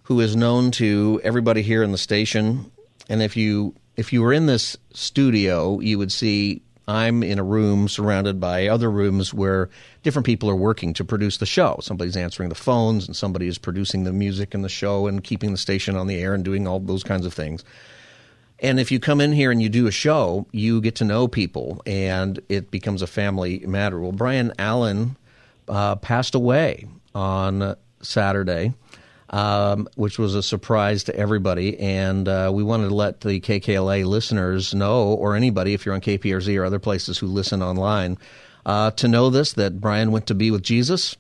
[0.05, 2.70] who is known to everybody here in the station.
[3.09, 7.44] And if you if you were in this studio, you would see I'm in a
[7.44, 9.68] room surrounded by other rooms where
[10.03, 11.79] different people are working to produce the show.
[11.83, 15.51] Somebody's answering the phones, and somebody is producing the music in the show and keeping
[15.51, 17.64] the station on the air and doing all those kinds of things.
[18.61, 21.29] And if you come in here and you do a show, you get to know
[21.29, 24.01] people, and it becomes a family matter.
[24.01, 25.16] Well, Brian Allen
[25.68, 28.75] uh, passed away on Saturday
[29.30, 31.78] um, which was a surprise to everybody.
[31.78, 36.00] And uh, we wanted to let the KKLA listeners know, or anybody, if you're on
[36.00, 38.18] KPRZ or other places who listen online,
[38.64, 41.16] uh, to know this that Brian went to be with Jesus.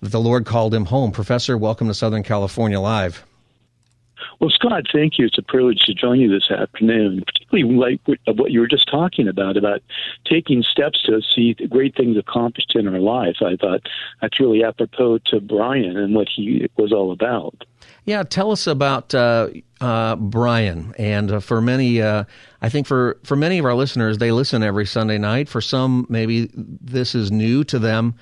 [0.00, 1.12] that The Lord called him home.
[1.12, 3.24] Professor, welcome to Southern California Live.
[4.40, 5.26] Well, Scott, thank you.
[5.26, 8.00] It's a privilege to join you this afternoon, particularly like
[8.38, 9.82] what you were just talking about, about
[10.24, 13.36] taking steps to see great things accomplished in our life.
[13.42, 13.82] I thought
[14.22, 17.64] that's really apropos to Brian and what he was all about.
[18.06, 19.48] Yeah, tell us about uh,
[19.78, 20.94] uh, Brian.
[20.98, 22.24] And uh, for many, uh,
[22.62, 25.50] I think for, for many of our listeners, they listen every Sunday night.
[25.50, 28.14] For some, maybe this is new to them.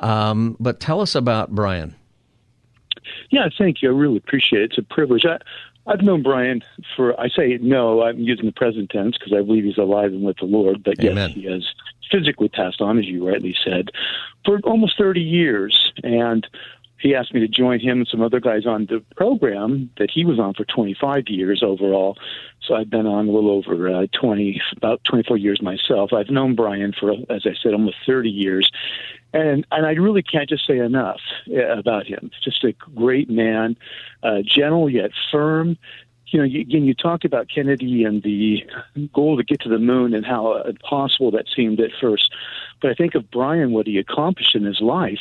[0.00, 1.94] Um, but tell us about Brian.
[3.30, 3.90] Yeah, thank you.
[3.90, 4.70] I really appreciate it.
[4.72, 5.24] It's a privilege.
[5.24, 5.38] I,
[5.86, 6.62] I've known Brian
[6.96, 10.22] for, I say no, I'm using the present tense because I believe he's alive and
[10.22, 11.30] with the Lord, but Amen.
[11.30, 11.64] yes, he has
[12.10, 13.90] physically passed on, as you rightly said,
[14.44, 15.92] for almost 30 years.
[16.02, 16.46] And
[17.00, 20.24] he asked me to join him and some other guys on the program that he
[20.24, 22.18] was on for 25 years overall.
[22.62, 26.12] So I've been on a little over uh, 20, about 24 years myself.
[26.12, 28.70] I've known Brian for, as I said, almost 30 years
[29.32, 32.30] and and I really can't just say enough uh, about him.
[32.42, 33.76] Just a great man,
[34.22, 35.76] uh, gentle yet firm.
[36.26, 38.64] You know, you, again, you talked about Kennedy and the
[39.12, 42.32] goal to get to the moon and how impossible that seemed at first.
[42.80, 45.18] But I think of Brian, what he accomplished in his life,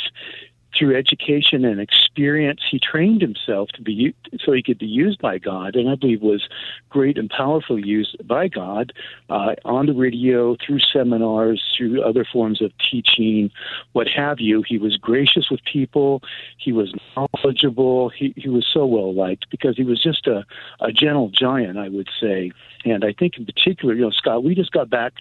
[0.77, 5.38] through education and experience, he trained himself to be so he could be used by
[5.38, 6.47] God, and I believe was
[6.89, 8.93] great and powerful used by God
[9.29, 13.49] uh, on the radio, through seminars, through other forms of teaching,
[13.93, 14.63] what have you.
[14.67, 16.21] He was gracious with people.
[16.58, 18.10] He was knowledgeable.
[18.10, 20.45] He, he was so well liked because he was just a,
[20.79, 22.51] a gentle giant, I would say.
[22.86, 25.13] And I think in particular, you know, Scott, we just got back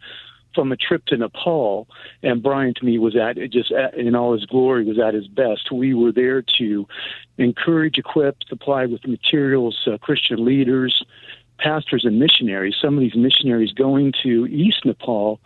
[0.55, 1.87] from a trip to Nepal,
[2.23, 5.29] and Brian to me was at just at, in all his glory was at his
[5.29, 5.71] best.
[5.71, 6.87] We were there to
[7.37, 11.05] encourage, equip, supply with materials, uh, Christian leaders,
[11.59, 12.77] pastors, and missionaries.
[12.81, 15.41] Some of these missionaries going to East Nepal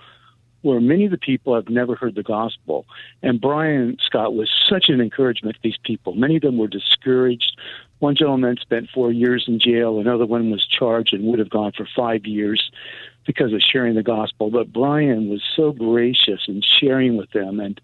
[0.62, 2.86] where many of the people have never heard the gospel.
[3.22, 6.14] And Brian Scott was such an encouragement to these people.
[6.14, 7.56] Many of them were discouraged.
[7.98, 11.72] One gentleman spent four years in jail, another one was charged and would have gone
[11.76, 12.70] for five years
[13.26, 14.50] because of sharing the gospel.
[14.50, 17.80] But Brian was so gracious in sharing with them and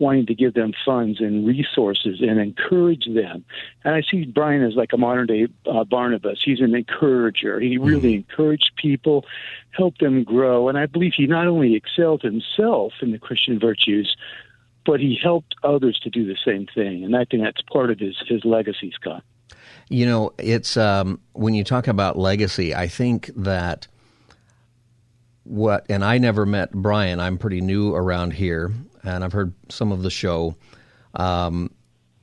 [0.00, 3.44] wanting to give them funds and resources and encourage them.
[3.84, 6.40] And I see Brian as like a modern day uh, Barnabas.
[6.42, 7.60] He's an encourager.
[7.60, 8.30] He really mm-hmm.
[8.30, 9.26] encouraged people,
[9.72, 10.68] helped them grow.
[10.68, 14.16] And I believe he not only excelled himself in the Christian virtues,
[14.86, 17.04] but he helped others to do the same thing.
[17.04, 19.22] And I think that's part of his, his legacy, Scott.
[19.90, 23.86] You know, it's um, when you talk about legacy, I think that
[25.50, 27.18] what, and I never met Brian.
[27.18, 30.54] I'm pretty new around here, and I've heard some of the show.
[31.14, 31.72] Um,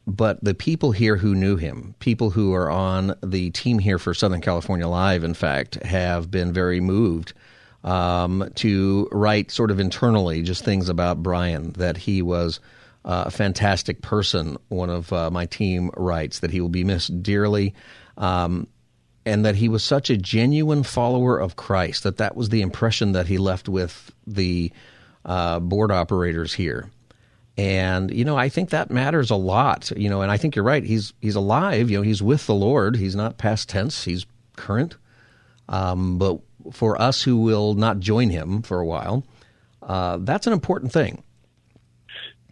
[0.08, 4.13] but the people here who knew him, people who are on the team here for
[4.13, 7.34] Southern California Live, in fact, have been very moved
[7.84, 12.62] um, to write sort of internally just things about Brian that he was
[13.04, 14.58] uh, a fantastic person.
[14.70, 17.74] One of uh, my team writes that he will be missed dearly.
[18.18, 18.68] Um,
[19.28, 23.12] and that he was such a genuine follower of Christ that that was the impression
[23.12, 24.72] that he left with the
[25.26, 26.90] uh, board operators here.
[27.58, 29.92] And you know, I think that matters a lot.
[29.98, 30.84] You know, and I think you're right.
[30.84, 31.90] He's he's alive.
[31.92, 32.96] You know, he's with the Lord.
[32.96, 34.06] He's not past tense.
[34.06, 34.96] He's current.
[35.68, 36.40] Um, but
[36.72, 39.26] for us who will not join him for a while,
[39.82, 41.24] uh, that's an important thing.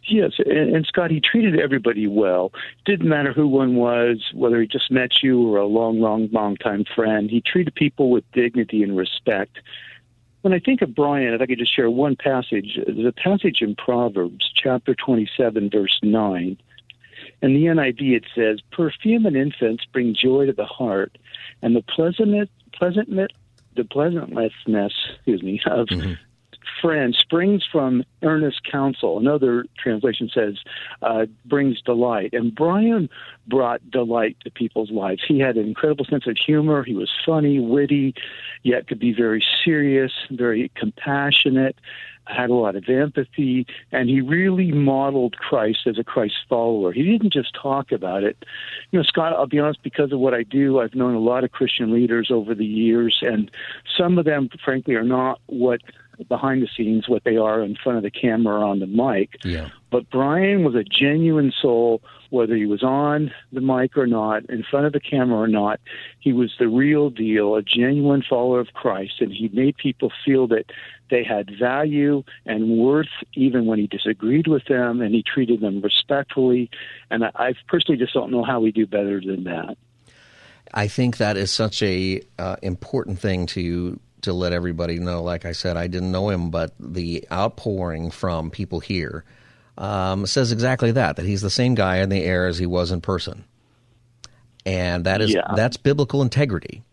[0.07, 2.51] Yes, and, and Scott, he treated everybody well.
[2.85, 6.57] Didn't matter who one was, whether he just met you or a long, long, long
[6.57, 7.29] time friend.
[7.29, 9.57] He treated people with dignity and respect.
[10.41, 13.61] When I think of Brian, if I could just share one passage, there's a passage
[13.61, 16.57] in Proverbs, chapter 27, verse 9.
[17.41, 21.17] In the NIV, it says, Perfume and incense bring joy to the heart,
[21.63, 23.31] and the pleasantness, pleasantness,
[23.75, 26.13] the pleasantness, excuse me, of mm-hmm
[26.85, 29.17] friend springs from earnest counsel.
[29.17, 30.53] Another translation says
[31.01, 32.29] uh, brings delight.
[32.33, 33.09] And Brian
[33.47, 35.23] brought delight to people's lives.
[35.27, 36.83] He had an incredible sense of humor.
[36.83, 38.13] He was funny, witty,
[38.61, 41.75] yet could be very serious, very compassionate
[42.27, 46.91] had a lot of empathy, and he really modeled Christ as a Christ follower.
[46.91, 48.43] He didn't just talk about it.
[48.91, 51.43] You know, Scott, I'll be honest, because of what I do, I've known a lot
[51.43, 53.51] of Christian leaders over the years, and
[53.97, 55.81] some of them, frankly, are not what
[56.29, 59.37] behind the scenes what they are in front of the camera or on the mic.
[59.43, 59.69] Yeah.
[59.91, 64.63] But Brian was a genuine soul, whether he was on the mic or not, in
[64.63, 65.79] front of the camera or not.
[66.19, 70.47] He was the real deal, a genuine follower of Christ, and he made people feel
[70.47, 70.65] that
[71.09, 75.81] they had value and worth even when he disagreed with them, and he treated them
[75.81, 76.69] respectfully.
[77.09, 79.77] And I, I personally just don't know how we do better than that.
[80.73, 85.21] I think that is such a uh, important thing to to let everybody know.
[85.21, 89.23] Like I said, I didn't know him, but the outpouring from people here
[89.77, 91.15] um, says exactly that.
[91.15, 93.45] That he's the same guy in the air as he was in person,
[94.65, 95.53] and that is yeah.
[95.55, 96.83] that's biblical integrity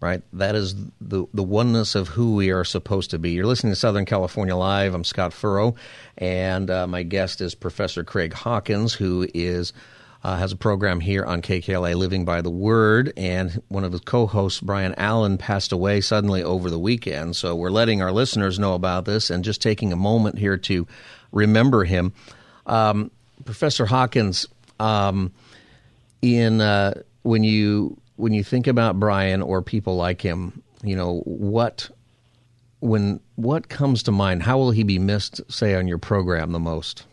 [0.00, 0.22] right?
[0.32, 3.32] That is the the oneness of who we are supposed to be.
[3.32, 4.94] You're listening to Southern California Live.
[4.94, 5.74] I'm Scott Furrow,
[6.18, 9.72] and uh, my guest is Professor Craig Hawkins, who is
[10.22, 14.00] uh, has a program here on KKLA, Living by the Word, and one of his
[14.00, 17.36] co-hosts, Brian Allen, passed away suddenly over the weekend.
[17.36, 20.86] So we're letting our listeners know about this and just taking a moment here to
[21.30, 22.12] remember him.
[22.66, 23.10] Um,
[23.44, 24.48] Professor Hawkins,
[24.80, 25.32] um,
[26.22, 31.20] in uh, when you when you think about Brian or people like him, you know
[31.24, 31.90] what
[32.80, 34.42] when what comes to mind?
[34.42, 37.06] How will he be missed, say, on your program the most?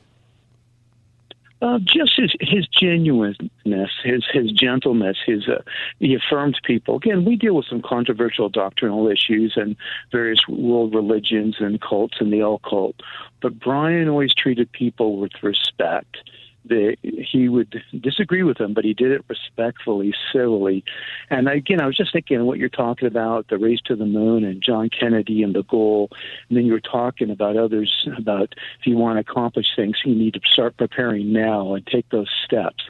[1.62, 5.62] Uh, just his his genuineness, his his gentleness, his uh,
[6.00, 6.98] he affirmed people.
[6.98, 9.78] Again, we deal with some controversial doctrinal issues and
[10.12, 12.98] various world religions and cults and the occult,
[13.42, 16.18] but Brian always treated people with respect
[16.65, 20.84] the, he would disagree with them, but he did it respectfully, civilly.
[21.30, 24.43] And again, I was just thinking what you're talking about the race to the moon
[24.43, 26.10] and John Kennedy and the goal.
[26.49, 30.15] And then you were talking about others about if you want to accomplish things, you
[30.15, 32.84] need to start preparing now and take those steps.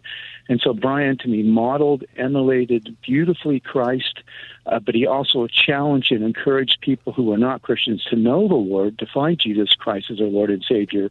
[0.49, 4.19] And so Brian, to me, modeled, emulated beautifully Christ,
[4.65, 8.55] uh, but he also challenged and encouraged people who were not Christians to know the
[8.55, 11.09] Lord, to find Jesus Christ as their Lord and Savior,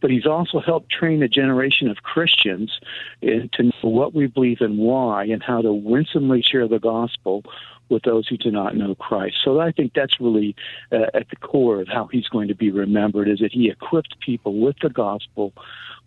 [0.00, 2.78] but he's also helped train a generation of Christians
[3.22, 7.44] to know what we believe and why, and how to winsomely share the gospel
[7.88, 9.36] with those who do not know Christ.
[9.42, 10.54] So I think that's really
[10.92, 14.20] uh, at the core of how he's going to be remembered is that he equipped
[14.20, 15.52] people with the gospel,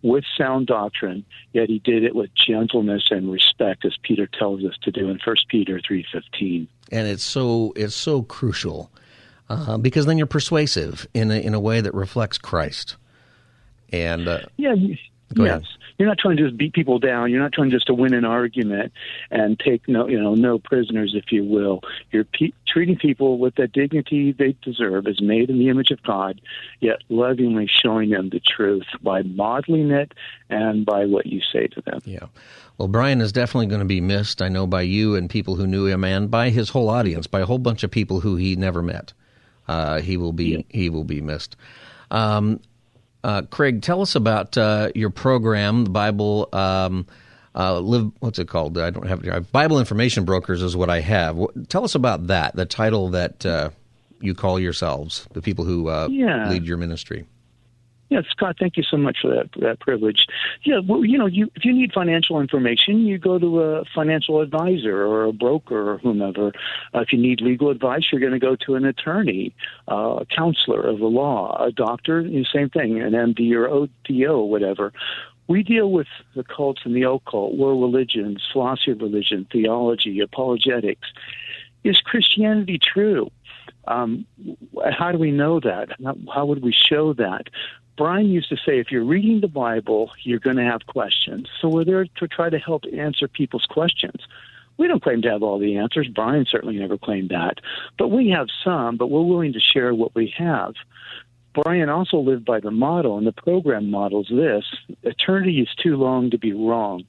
[0.02, 4.76] with sound doctrine, yet he did it with gentleness and respect as Peter tells us
[4.82, 6.66] to do in 1 Peter 3:15.
[6.90, 8.90] And it's so it's so crucial
[9.48, 12.96] uh, because then you're persuasive in a, in a way that reflects Christ.
[13.92, 14.98] And uh, yeah, yes,
[15.36, 15.64] ahead.
[15.98, 17.30] you're not trying to just beat people down.
[17.30, 18.92] You're not trying just to win an argument
[19.30, 21.80] and take no, you know, no prisoners, if you will.
[22.10, 26.02] You're pe- treating people with the dignity they deserve, as made in the image of
[26.02, 26.40] God,
[26.80, 30.12] yet lovingly showing them the truth by modeling it
[30.48, 32.00] and by what you say to them.
[32.04, 32.26] Yeah.
[32.78, 34.42] Well, Brian is definitely going to be missed.
[34.42, 37.40] I know by you and people who knew him, and by his whole audience, by
[37.40, 39.12] a whole bunch of people who he never met.
[39.68, 40.62] Uh, he will be yeah.
[40.68, 41.56] he will be missed.
[42.10, 42.60] Um,
[43.24, 46.48] uh, Craig, tell us about uh, your program, the Bible.
[46.52, 47.06] Um,
[47.54, 48.10] uh, live.
[48.20, 48.78] What's it called?
[48.78, 51.38] I don't have Bible Information Brokers is what I have.
[51.68, 52.56] Tell us about that.
[52.56, 53.70] The title that uh,
[54.20, 56.48] you call yourselves, the people who uh, yeah.
[56.48, 57.26] lead your ministry.
[58.12, 60.26] Yeah, Scott, thank you so much for that that privilege.
[60.64, 64.42] Yeah, well, you know, you if you need financial information, you go to a financial
[64.42, 66.52] advisor or a broker or whomever.
[66.94, 69.54] Uh, if you need legal advice, you're going to go to an attorney,
[69.90, 74.42] uh, a counselor of the law, a doctor, the same thing, an MD or ODO,
[74.42, 74.92] whatever.
[75.48, 81.08] We deal with the cults and the occult, world religions, philosophy of religion, theology, apologetics.
[81.82, 83.30] Is Christianity true?
[83.86, 84.26] Um,
[84.98, 85.88] how do we know that?
[86.32, 87.48] How would we show that?
[87.96, 91.48] Brian used to say, if you're reading the Bible, you're going to have questions.
[91.60, 94.22] So we're there to try to help answer people's questions.
[94.78, 96.08] We don't claim to have all the answers.
[96.08, 97.60] Brian certainly never claimed that.
[97.98, 100.74] But we have some, but we're willing to share what we have.
[101.54, 104.64] Brian also lived by the motto, and the program models this
[105.02, 107.04] eternity is too long to be wrong.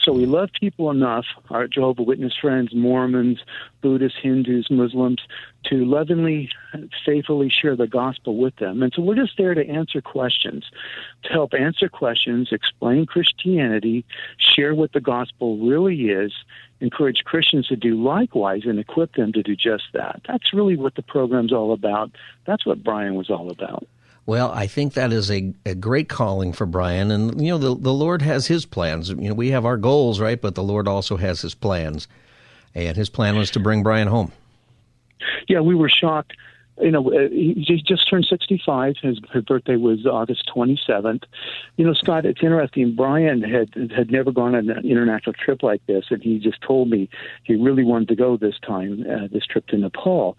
[0.00, 3.40] So we love people enough, our Jehovah Witness friends, Mormons,
[3.82, 5.20] Buddhists, Hindus, Muslims,
[5.64, 6.50] to lovingly,
[7.04, 8.82] faithfully share the gospel with them.
[8.82, 10.64] And so we're just there to answer questions,
[11.24, 14.04] to help answer questions, explain Christianity,
[14.38, 16.32] share what the gospel really is,
[16.80, 20.22] encourage Christians to do likewise, and equip them to do just that.
[20.28, 22.12] That's really what the program's all about.
[22.46, 23.86] That's what Brian was all about.
[24.28, 27.10] Well, I think that is a, a great calling for Brian.
[27.10, 29.08] And, you know, the, the Lord has his plans.
[29.08, 30.38] You know, we have our goals, right?
[30.38, 32.08] But the Lord also has his plans.
[32.74, 34.30] And his plan was to bring Brian home.
[35.48, 36.34] Yeah, we were shocked.
[36.78, 38.96] You know, uh, he just turned 65.
[39.00, 41.22] His, his birthday was August 27th.
[41.78, 42.94] You know, Scott, it's interesting.
[42.94, 46.90] Brian had had never gone on an international trip like this, and he just told
[46.90, 47.08] me
[47.44, 50.36] he really wanted to go this time, uh, this trip to Nepal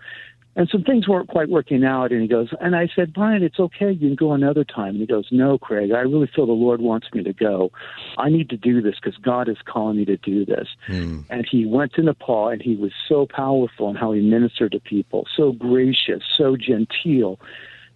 [0.60, 2.12] and some things weren't quite working out.
[2.12, 3.93] And he goes, and I said, Brian, it's okay.
[3.93, 4.89] You can go another time.
[4.89, 7.72] And he goes, No, Craig, I really feel the Lord wants me to go.
[8.18, 10.68] I need to do this because God is calling me to do this.
[10.89, 11.24] Mm.
[11.30, 14.82] And he went to Nepal, and he was so powerful in how he ministered to
[14.82, 17.39] people, so gracious, so genteel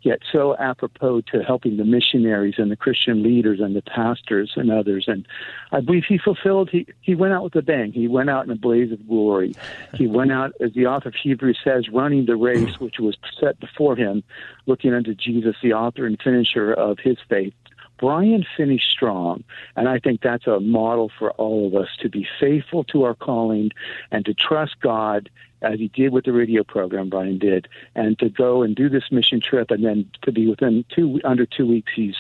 [0.04, 4.72] yet so apropos to helping the missionaries and the Christian leaders and the pastors and
[4.72, 5.06] others.
[5.08, 5.26] And
[5.72, 7.92] I believe he fulfilled, he, he went out with a bang.
[7.92, 9.56] He went out in a blaze of glory.
[9.96, 13.60] He went out, as the author of Hebrews says, running the race which was set
[13.60, 14.24] before him,
[14.66, 17.54] looking unto Jesus, the author and finisher of his faith.
[18.00, 19.44] Brian finished strong,
[19.78, 23.14] and I think that's a model for all of us to be faithful to our
[23.14, 23.72] calling
[24.12, 25.30] and to trust God
[25.64, 29.12] as he did with the radio program, Brian did, and to go and do this
[29.12, 32.16] mission trip, and then to be within two under two weeks, he's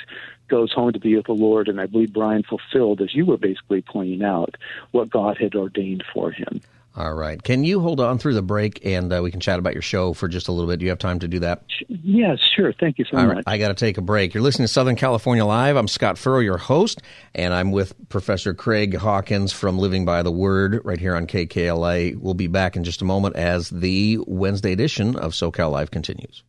[0.47, 1.67] goes home to be with the Lord.
[1.67, 4.55] And I believe Brian fulfilled, as you were basically pointing out,
[4.91, 6.61] what God had ordained for him.
[6.95, 7.41] All right.
[7.41, 10.13] Can you hold on through the break and uh, we can chat about your show
[10.13, 10.77] for just a little bit?
[10.77, 11.63] Do you have time to do that?
[11.87, 12.71] Yes, sure.
[12.71, 13.35] Thank you so All much.
[13.37, 13.43] Right.
[13.47, 14.35] I got to take a break.
[14.35, 15.75] You're listening to Southern California Live.
[15.75, 17.01] I'm Scott Furrow, your host,
[17.33, 22.15] and I'm with Professor Craig Hawkins from Living by the Word right here on KKLA.
[22.15, 26.43] We'll be back in just a moment as the Wednesday edition of SoCal Live continues.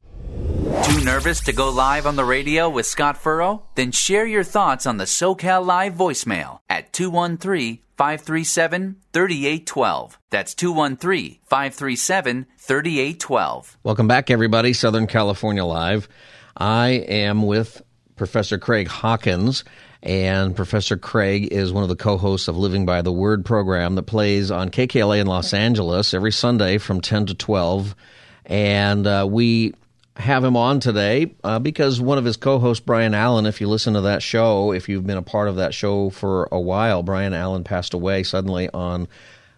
[0.85, 3.63] Too nervous to go live on the radio with Scott Furrow?
[3.75, 10.19] Then share your thoughts on the SoCal Live voicemail at 213 537 3812.
[10.31, 13.79] That's 213 537 3812.
[13.83, 14.73] Welcome back, everybody.
[14.73, 16.09] Southern California Live.
[16.57, 17.83] I am with
[18.17, 19.65] Professor Craig Hawkins.
[20.03, 23.95] And Professor Craig is one of the co hosts of Living by the Word program
[23.95, 27.97] that plays on KKLA in Los Angeles every Sunday from 10 to 12.
[28.45, 29.73] And uh, we
[30.17, 33.95] have him on today uh, because one of his co-hosts, Brian Allen, if you listen
[33.95, 37.35] to that show, if you've been a part of that show for a while, Brian
[37.35, 39.09] Allen passed away suddenly on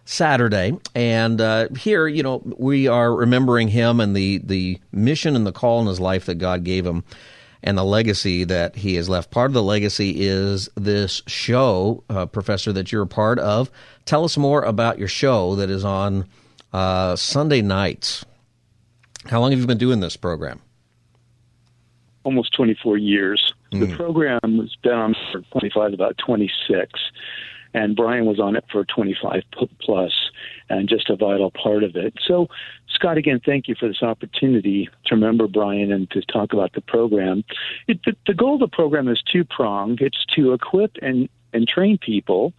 [0.05, 5.45] Saturday, and uh, here, you know, we are remembering him and the the mission and
[5.45, 7.03] the call in his life that God gave him,
[7.61, 9.31] and the legacy that he has left.
[9.31, 13.69] Part of the legacy is this show, uh, Professor, that you're a part of.
[14.05, 16.25] Tell us more about your show that is on
[16.71, 18.23] uh, Sunday nights.
[19.29, 20.61] How long have you been doing this program?
[22.23, 23.53] Almost 24 years.
[23.71, 23.81] Mm.
[23.81, 26.91] The program has been on for 25, about 26.
[27.73, 29.43] And Brian was on it for 25
[29.79, 30.11] plus
[30.69, 32.13] and just a vital part of it.
[32.25, 32.47] So,
[32.89, 36.81] Scott, again, thank you for this opportunity to remember Brian and to talk about the
[36.81, 37.43] program.
[37.87, 41.67] It, the, the goal of the program is two pronged it's to equip and, and
[41.67, 42.53] train people,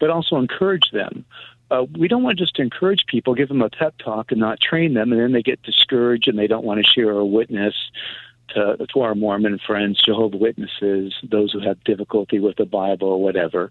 [0.00, 1.24] but also encourage them
[1.74, 4.60] uh, we don't want to just encourage people, give them a pep talk, and not
[4.60, 7.74] train them, and then they get discouraged and they don't want to share a witness
[8.50, 13.22] to, to our Mormon friends, Jehovah Witnesses, those who have difficulty with the Bible or
[13.22, 13.70] whatever.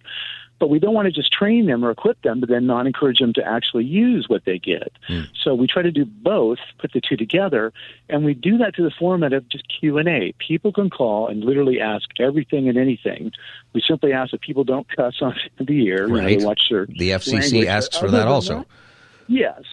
[0.59, 3.19] But we don't want to just train them or equip them, but then not encourage
[3.19, 4.93] them to actually use what they get.
[5.09, 5.27] Mm.
[5.43, 7.73] So we try to do both, put the two together,
[8.07, 10.33] and we do that to the format of just Q and A.
[10.37, 13.31] People can call and literally ask everything and anything.
[13.73, 16.07] We simply ask that people don't cuss on the air.
[16.07, 16.31] Right.
[16.31, 17.67] You know, watch their the FCC language.
[17.67, 18.59] asks for that also.
[18.59, 18.67] That,
[19.27, 19.63] yes.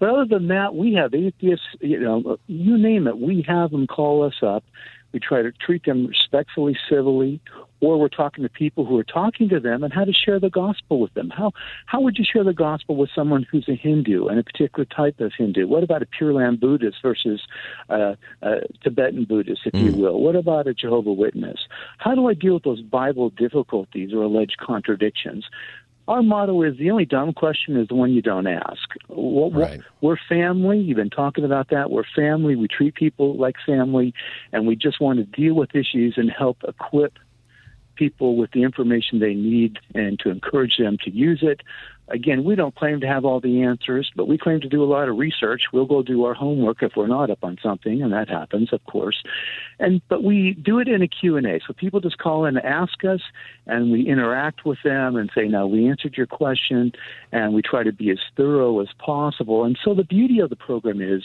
[0.00, 3.86] But other than that, we have atheists, you know, you name it, we have them
[3.86, 4.64] call us up.
[5.12, 7.40] We try to treat them respectfully, civilly,
[7.80, 10.50] or we're talking to people who are talking to them and how to share the
[10.50, 11.30] gospel with them.
[11.30, 11.52] How
[11.86, 15.18] how would you share the gospel with someone who's a Hindu and a particular type
[15.20, 15.66] of Hindu?
[15.66, 17.40] What about a Pure Land Buddhist versus
[17.88, 19.84] a, a Tibetan Buddhist, if mm.
[19.84, 20.20] you will?
[20.20, 21.58] What about a Jehovah Witness?
[21.98, 25.44] How do I deal with those Bible difficulties or alleged contradictions?
[26.10, 28.82] Our motto is the only dumb question is the one you don't ask.
[29.60, 29.80] Right.
[30.00, 30.80] We're family.
[30.80, 31.92] You've been talking about that.
[31.92, 32.56] We're family.
[32.56, 34.12] We treat people like family,
[34.52, 37.12] and we just want to deal with issues and help equip
[37.94, 41.60] people with the information they need and to encourage them to use it
[42.10, 44.86] again, we don't claim to have all the answers, but we claim to do a
[44.86, 45.62] lot of research.
[45.72, 48.84] We'll go do our homework if we're not up on something, and that happens, of
[48.84, 49.22] course.
[49.78, 51.60] And but we do it in a Q&A.
[51.66, 53.20] So people just call in and ask us,
[53.66, 56.92] and we interact with them and say, "Now we answered your question,"
[57.32, 59.64] and we try to be as thorough as possible.
[59.64, 61.22] And so the beauty of the program is,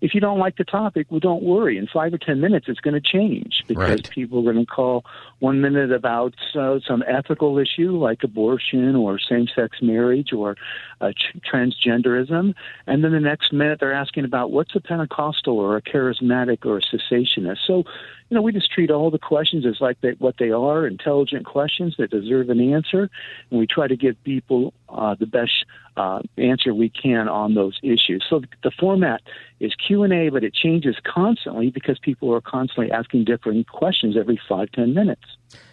[0.00, 1.78] if you don't like the topic, well, don't worry.
[1.78, 4.10] In five or ten minutes, it's going to change because right.
[4.10, 5.04] people are going to call
[5.38, 10.56] one minute about uh, some ethical issue like abortion or same-sex marriage age or
[11.00, 11.12] uh,
[11.52, 12.54] transgenderism,
[12.86, 16.78] and then the next minute they're asking about what's a Pentecostal or a charismatic or
[16.78, 17.58] a cessationist.
[17.66, 17.84] So,
[18.28, 21.46] you know, we just treat all the questions as like they, what they are, intelligent
[21.46, 23.10] questions that deserve an answer,
[23.50, 25.64] and we try to give people uh, the best
[25.96, 28.24] uh, answer we can on those issues.
[28.28, 29.22] So the format
[29.60, 34.16] is Q and A, but it changes constantly because people are constantly asking different questions
[34.16, 35.24] every five ten minutes.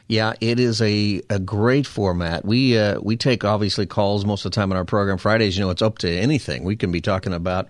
[0.08, 2.44] Yeah, it is a, a great format.
[2.44, 5.18] We uh, we take obviously calls most of the time in our program.
[5.18, 6.64] Fridays, you know, it's up to anything.
[6.64, 7.70] We can be talking about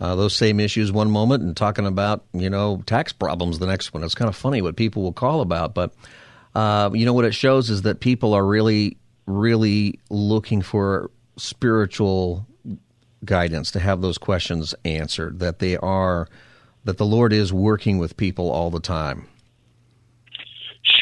[0.00, 3.92] uh, those same issues one moment and talking about you know tax problems the next
[3.92, 4.02] one.
[4.02, 5.94] It's kind of funny what people will call about, but
[6.54, 12.46] uh, you know what it shows is that people are really really looking for spiritual
[13.24, 15.38] guidance to have those questions answered.
[15.38, 16.28] That they are
[16.84, 19.26] that the Lord is working with people all the time.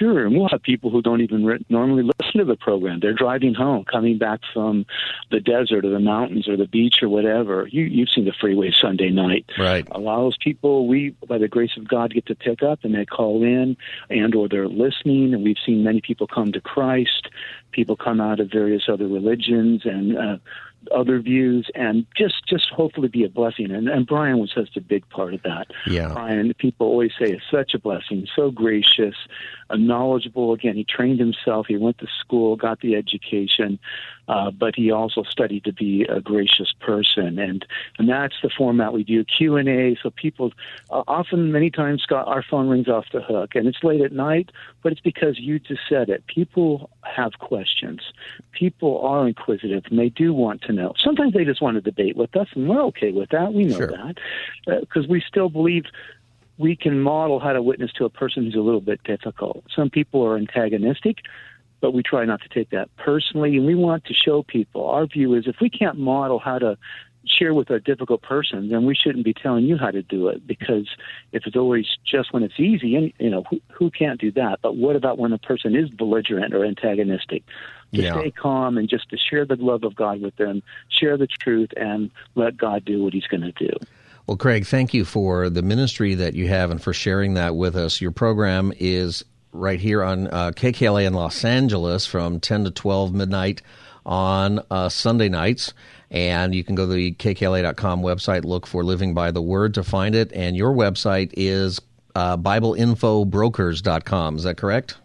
[0.02, 2.98] Sure, and we'll have people who don't even re- normally listen to the program.
[3.00, 4.84] They're driving home, coming back from
[5.30, 7.68] the desert or the mountains or the beach or whatever.
[7.70, 9.46] You, you've seen the freeway Sunday night.
[9.56, 9.86] Right.
[9.92, 12.80] A lot of those people, we, by the grace of God, get to pick up
[12.82, 13.76] and they call in,
[14.10, 15.34] and or they're listening.
[15.34, 17.28] And we've seen many people come to Christ.
[17.70, 20.38] People come out of various other religions and uh,
[20.90, 23.70] other views and just just hopefully be a blessing.
[23.70, 25.68] And, and brian was such a big part of that.
[25.86, 26.12] Yeah.
[26.12, 29.14] Brian people always say is such a blessing so gracious
[29.70, 30.52] uh, knowledgeable.
[30.52, 33.78] Again he trained himself he went to school got the education
[34.28, 37.38] uh, but he also studied to be a gracious person.
[37.38, 37.64] And
[37.98, 39.96] and that's the format we do q and a.
[40.02, 40.52] So people
[40.90, 44.12] uh, often many times scott our phone rings off the hook and it's late at
[44.12, 44.50] night
[44.82, 46.26] but it's because you just said it.
[46.26, 48.00] People have questions.
[48.52, 50.92] People are inquisitive and they do want to know.
[50.98, 53.52] Sometimes they just want to debate with us, and we're okay with that.
[53.52, 53.88] We know sure.
[53.88, 54.16] that
[54.80, 55.84] because uh, we still believe
[56.58, 59.64] we can model how to witness to a person who's a little bit difficult.
[59.74, 61.18] Some people are antagonistic,
[61.80, 64.88] but we try not to take that personally, and we want to show people.
[64.88, 66.78] Our view is if we can't model how to
[67.24, 70.46] share with a difficult person, then we shouldn't be telling you how to do it
[70.46, 70.88] because
[71.32, 74.60] if it's always just when it's easy, and you know who, who can't do that.
[74.62, 77.44] But what about when a person is belligerent or antagonistic?
[77.92, 78.18] To yeah.
[78.18, 81.70] stay calm and just to share the love of God with them, share the truth,
[81.76, 83.70] and let God do what He's going to do.
[84.26, 87.76] Well, Craig, thank you for the ministry that you have and for sharing that with
[87.76, 88.00] us.
[88.00, 93.12] Your program is right here on uh, KKLA in Los Angeles from 10 to 12
[93.12, 93.62] midnight
[94.06, 95.74] on uh, Sunday nights.
[96.10, 99.82] And you can go to the kkla.com website, look for Living by the Word to
[99.82, 100.32] find it.
[100.32, 101.80] And your website is
[102.14, 104.36] uh, BibleInfoBrokers.com.
[104.36, 104.96] Is that correct?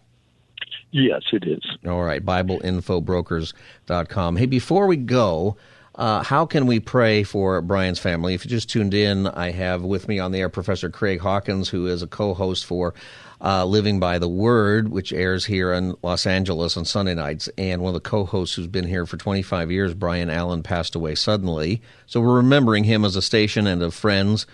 [0.92, 1.64] Yes, it is.
[1.86, 4.38] All right, BibleInfoBrokers.com.
[4.38, 5.58] Hey, before we go,
[5.96, 8.36] uh, how can we pray for Brian's family?
[8.36, 11.68] If you just tuned in, I have with me on the air Professor Craig Hawkins,
[11.70, 12.94] who is a co host for
[13.42, 17.50] uh, Living by the Word, which airs here in Los Angeles on Sunday nights.
[17.58, 20.96] And one of the co hosts who's been here for 25 years, Brian Allen, passed
[20.96, 21.82] away suddenly.
[22.06, 24.46] So we're remembering him as a station and of friends.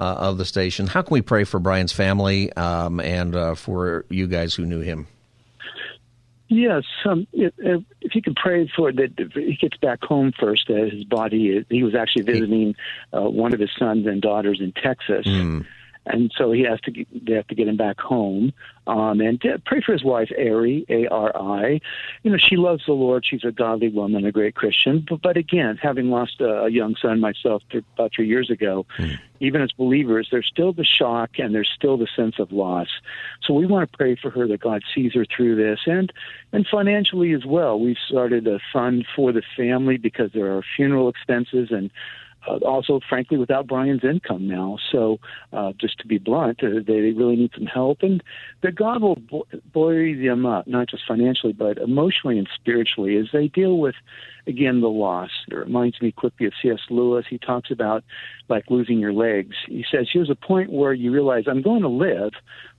[0.00, 0.88] Uh, of the station.
[0.88, 4.80] How can we pray for Brian's family um, and uh, for you guys who knew
[4.80, 5.06] him?
[6.54, 7.54] Yes, um, if,
[8.02, 10.68] if you could pray for that, he gets back home first.
[10.68, 12.74] Uh, his body, he was actually visiting
[13.12, 15.26] uh, one of his sons and daughters in Texas.
[15.26, 15.64] Mm
[16.06, 18.52] and so he has to get, they have to get him back home.
[18.84, 21.80] Um, and pray for his wife, Ari, A R I.
[22.24, 23.24] You know, she loves the Lord.
[23.24, 25.06] She's a godly woman, a great Christian.
[25.08, 28.84] But, but again, having lost a, a young son myself th- about three years ago,
[28.98, 29.16] mm.
[29.38, 32.88] even as believers, there's still the shock and there's still the sense of loss.
[33.46, 36.12] So we want to pray for her that God sees her through this, and
[36.52, 37.78] and financially as well.
[37.78, 41.88] We've started a fund for the family because there are funeral expenses and
[42.48, 44.78] uh, also, frankly, without Brian's income now.
[44.90, 45.18] So,
[45.52, 48.22] uh, just to be blunt, uh, they really need some help, and
[48.62, 49.18] that God will
[49.72, 53.94] buoy them up, not just financially, but emotionally and spiritually, as they deal with,
[54.46, 55.30] again, the loss.
[55.48, 56.80] It reminds me quickly of C.S.
[56.90, 57.26] Lewis.
[57.28, 58.04] He talks about
[58.48, 59.56] like losing your legs.
[59.66, 62.32] He says, "Here's a point where you realize I'm going to live,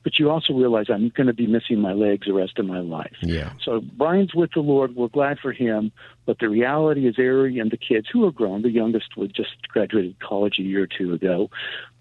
[0.03, 2.79] but you also realize I'm going to be missing my legs the rest of my
[2.79, 3.15] life.
[3.21, 3.53] Yeah.
[3.63, 4.95] So Brian's with the Lord.
[4.95, 5.91] We're glad for him.
[6.25, 9.67] But the reality is, Ari and the kids who are grown, the youngest was just
[9.69, 11.49] graduated college a year or two ago,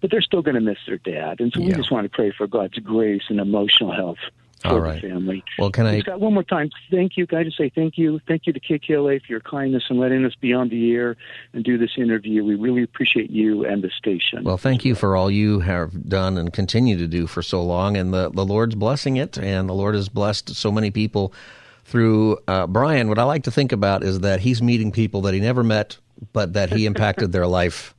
[0.01, 1.39] but they're still going to miss their dad.
[1.39, 1.67] And so yeah.
[1.67, 4.19] we just want to pray for God's grace and emotional health
[4.63, 5.01] for All right.
[5.01, 5.43] the family.
[5.59, 5.99] Well, can I?
[5.99, 7.27] Scott, one more time, thank you.
[7.27, 8.19] Can I just say thank you?
[8.27, 11.17] Thank you to KKLA for your kindness and letting us be on the air
[11.53, 12.43] and do this interview.
[12.43, 14.43] We really appreciate you and the station.
[14.43, 17.97] Well, thank you for all you have done and continue to do for so long.
[17.97, 21.33] And the, the Lord's blessing it, and the Lord has blessed so many people
[21.83, 23.09] through uh, Brian.
[23.09, 25.97] What I like to think about is that he's meeting people that he never met,
[26.31, 27.93] but that he impacted their life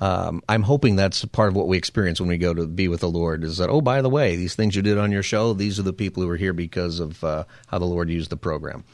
[0.00, 3.00] um, I'm hoping that's part of what we experience when we go to be with
[3.00, 3.44] the Lord.
[3.44, 5.84] Is that oh, by the way, these things you did on your show, these are
[5.84, 8.84] the people who are here because of uh, how the Lord used the program.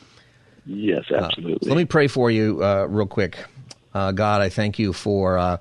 [0.66, 1.54] Yes, absolutely.
[1.54, 3.38] Uh, so let me pray for you uh, real quick.
[3.94, 5.56] Uh, God, I thank you for uh,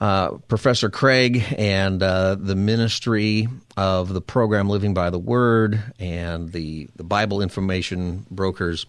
[0.00, 6.52] uh, Professor Craig and uh, the ministry of the program Living by the Word and
[6.52, 8.86] the, the Bible information brokers.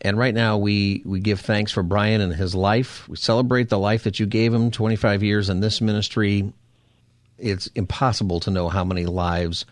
[0.00, 3.08] And right now, we, we give thanks for Brian and his life.
[3.08, 6.52] We celebrate the life that you gave him 25 years in this ministry.
[7.36, 9.64] It's impossible to know how many lives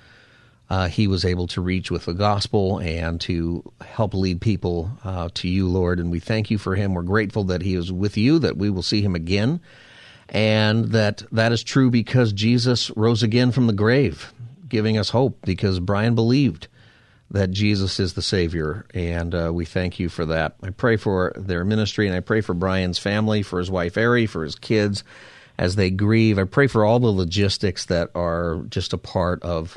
[0.68, 5.28] uh, he was able to reach with the gospel and to help lead people uh,
[5.34, 6.00] to you, Lord.
[6.00, 6.94] And we thank you for him.
[6.94, 9.60] We're grateful that he is with you, that we will see him again,
[10.28, 14.32] and that that is true because Jesus rose again from the grave,
[14.68, 16.66] giving us hope because Brian believed
[17.30, 20.54] that Jesus is the Savior, and uh, we thank you for that.
[20.62, 24.26] I pray for their ministry, and I pray for Brian's family, for his wife, Ari,
[24.26, 25.02] for his kids
[25.58, 26.38] as they grieve.
[26.38, 29.76] I pray for all the logistics that are just a part of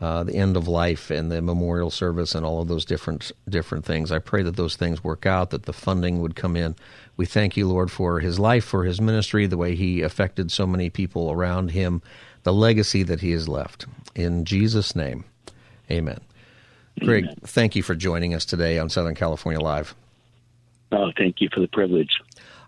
[0.00, 3.84] uh, the end of life and the memorial service and all of those different different
[3.84, 4.12] things.
[4.12, 6.76] I pray that those things work out, that the funding would come in.
[7.16, 10.66] We thank you, Lord, for his life, for his ministry, the way he affected so
[10.66, 12.02] many people around him,
[12.42, 13.86] the legacy that he has left.
[14.14, 15.24] In Jesus' name,
[15.90, 16.20] amen.
[17.00, 17.36] Greg, amen.
[17.44, 19.94] thank you for joining us today on Southern California Live.
[20.92, 22.18] Oh, thank you for the privilege.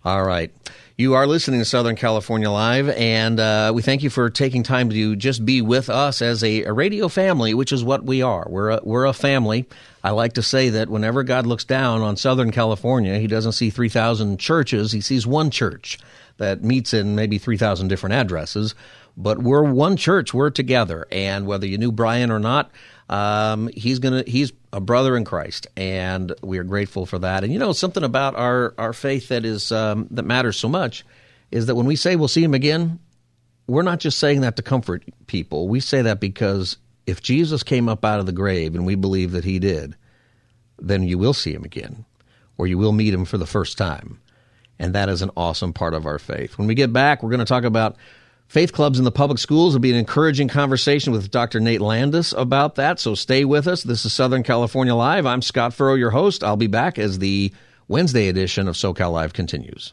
[0.05, 0.53] All right.
[0.97, 4.91] You are listening to Southern California Live, and uh, we thank you for taking time
[4.91, 8.45] to just be with us as a, a, radio family, which is what we are.
[8.49, 9.66] We're a, we're a family.
[10.03, 13.70] I like to say that whenever God looks down on Southern California, He doesn't see
[13.70, 16.01] 3,000 churches, He sees one church
[16.39, 18.74] that meets in maybe 3,000 different addresses.
[19.16, 21.07] But we're one church, we're together.
[21.12, 22.70] And whether you knew Brian or not,
[23.09, 27.44] um, he's gonna he's a brother in Christ, and we are grateful for that.
[27.44, 31.04] And you know something about our our faith that is um, that matters so much
[31.50, 32.98] is that when we say we'll see him again,
[33.66, 35.68] we're not just saying that to comfort people.
[35.68, 39.32] We say that because if Jesus came up out of the grave, and we believe
[39.32, 39.96] that he did,
[40.78, 42.04] then you will see him again,
[42.59, 44.20] or you will meet him for the first time.
[44.78, 46.59] And that is an awesome part of our faith.
[46.59, 47.96] When we get back, we're going to talk about
[48.49, 51.61] Faith clubs in the public schools will be an encouraging conversation with Dr.
[51.61, 52.99] Nate Landis about that.
[52.99, 53.82] So stay with us.
[53.82, 55.26] This is Southern California Live.
[55.26, 56.42] I'm Scott Furrow, your host.
[56.42, 57.53] I'll be back as the
[57.88, 59.92] Wednesday edition of SoCal Live continues.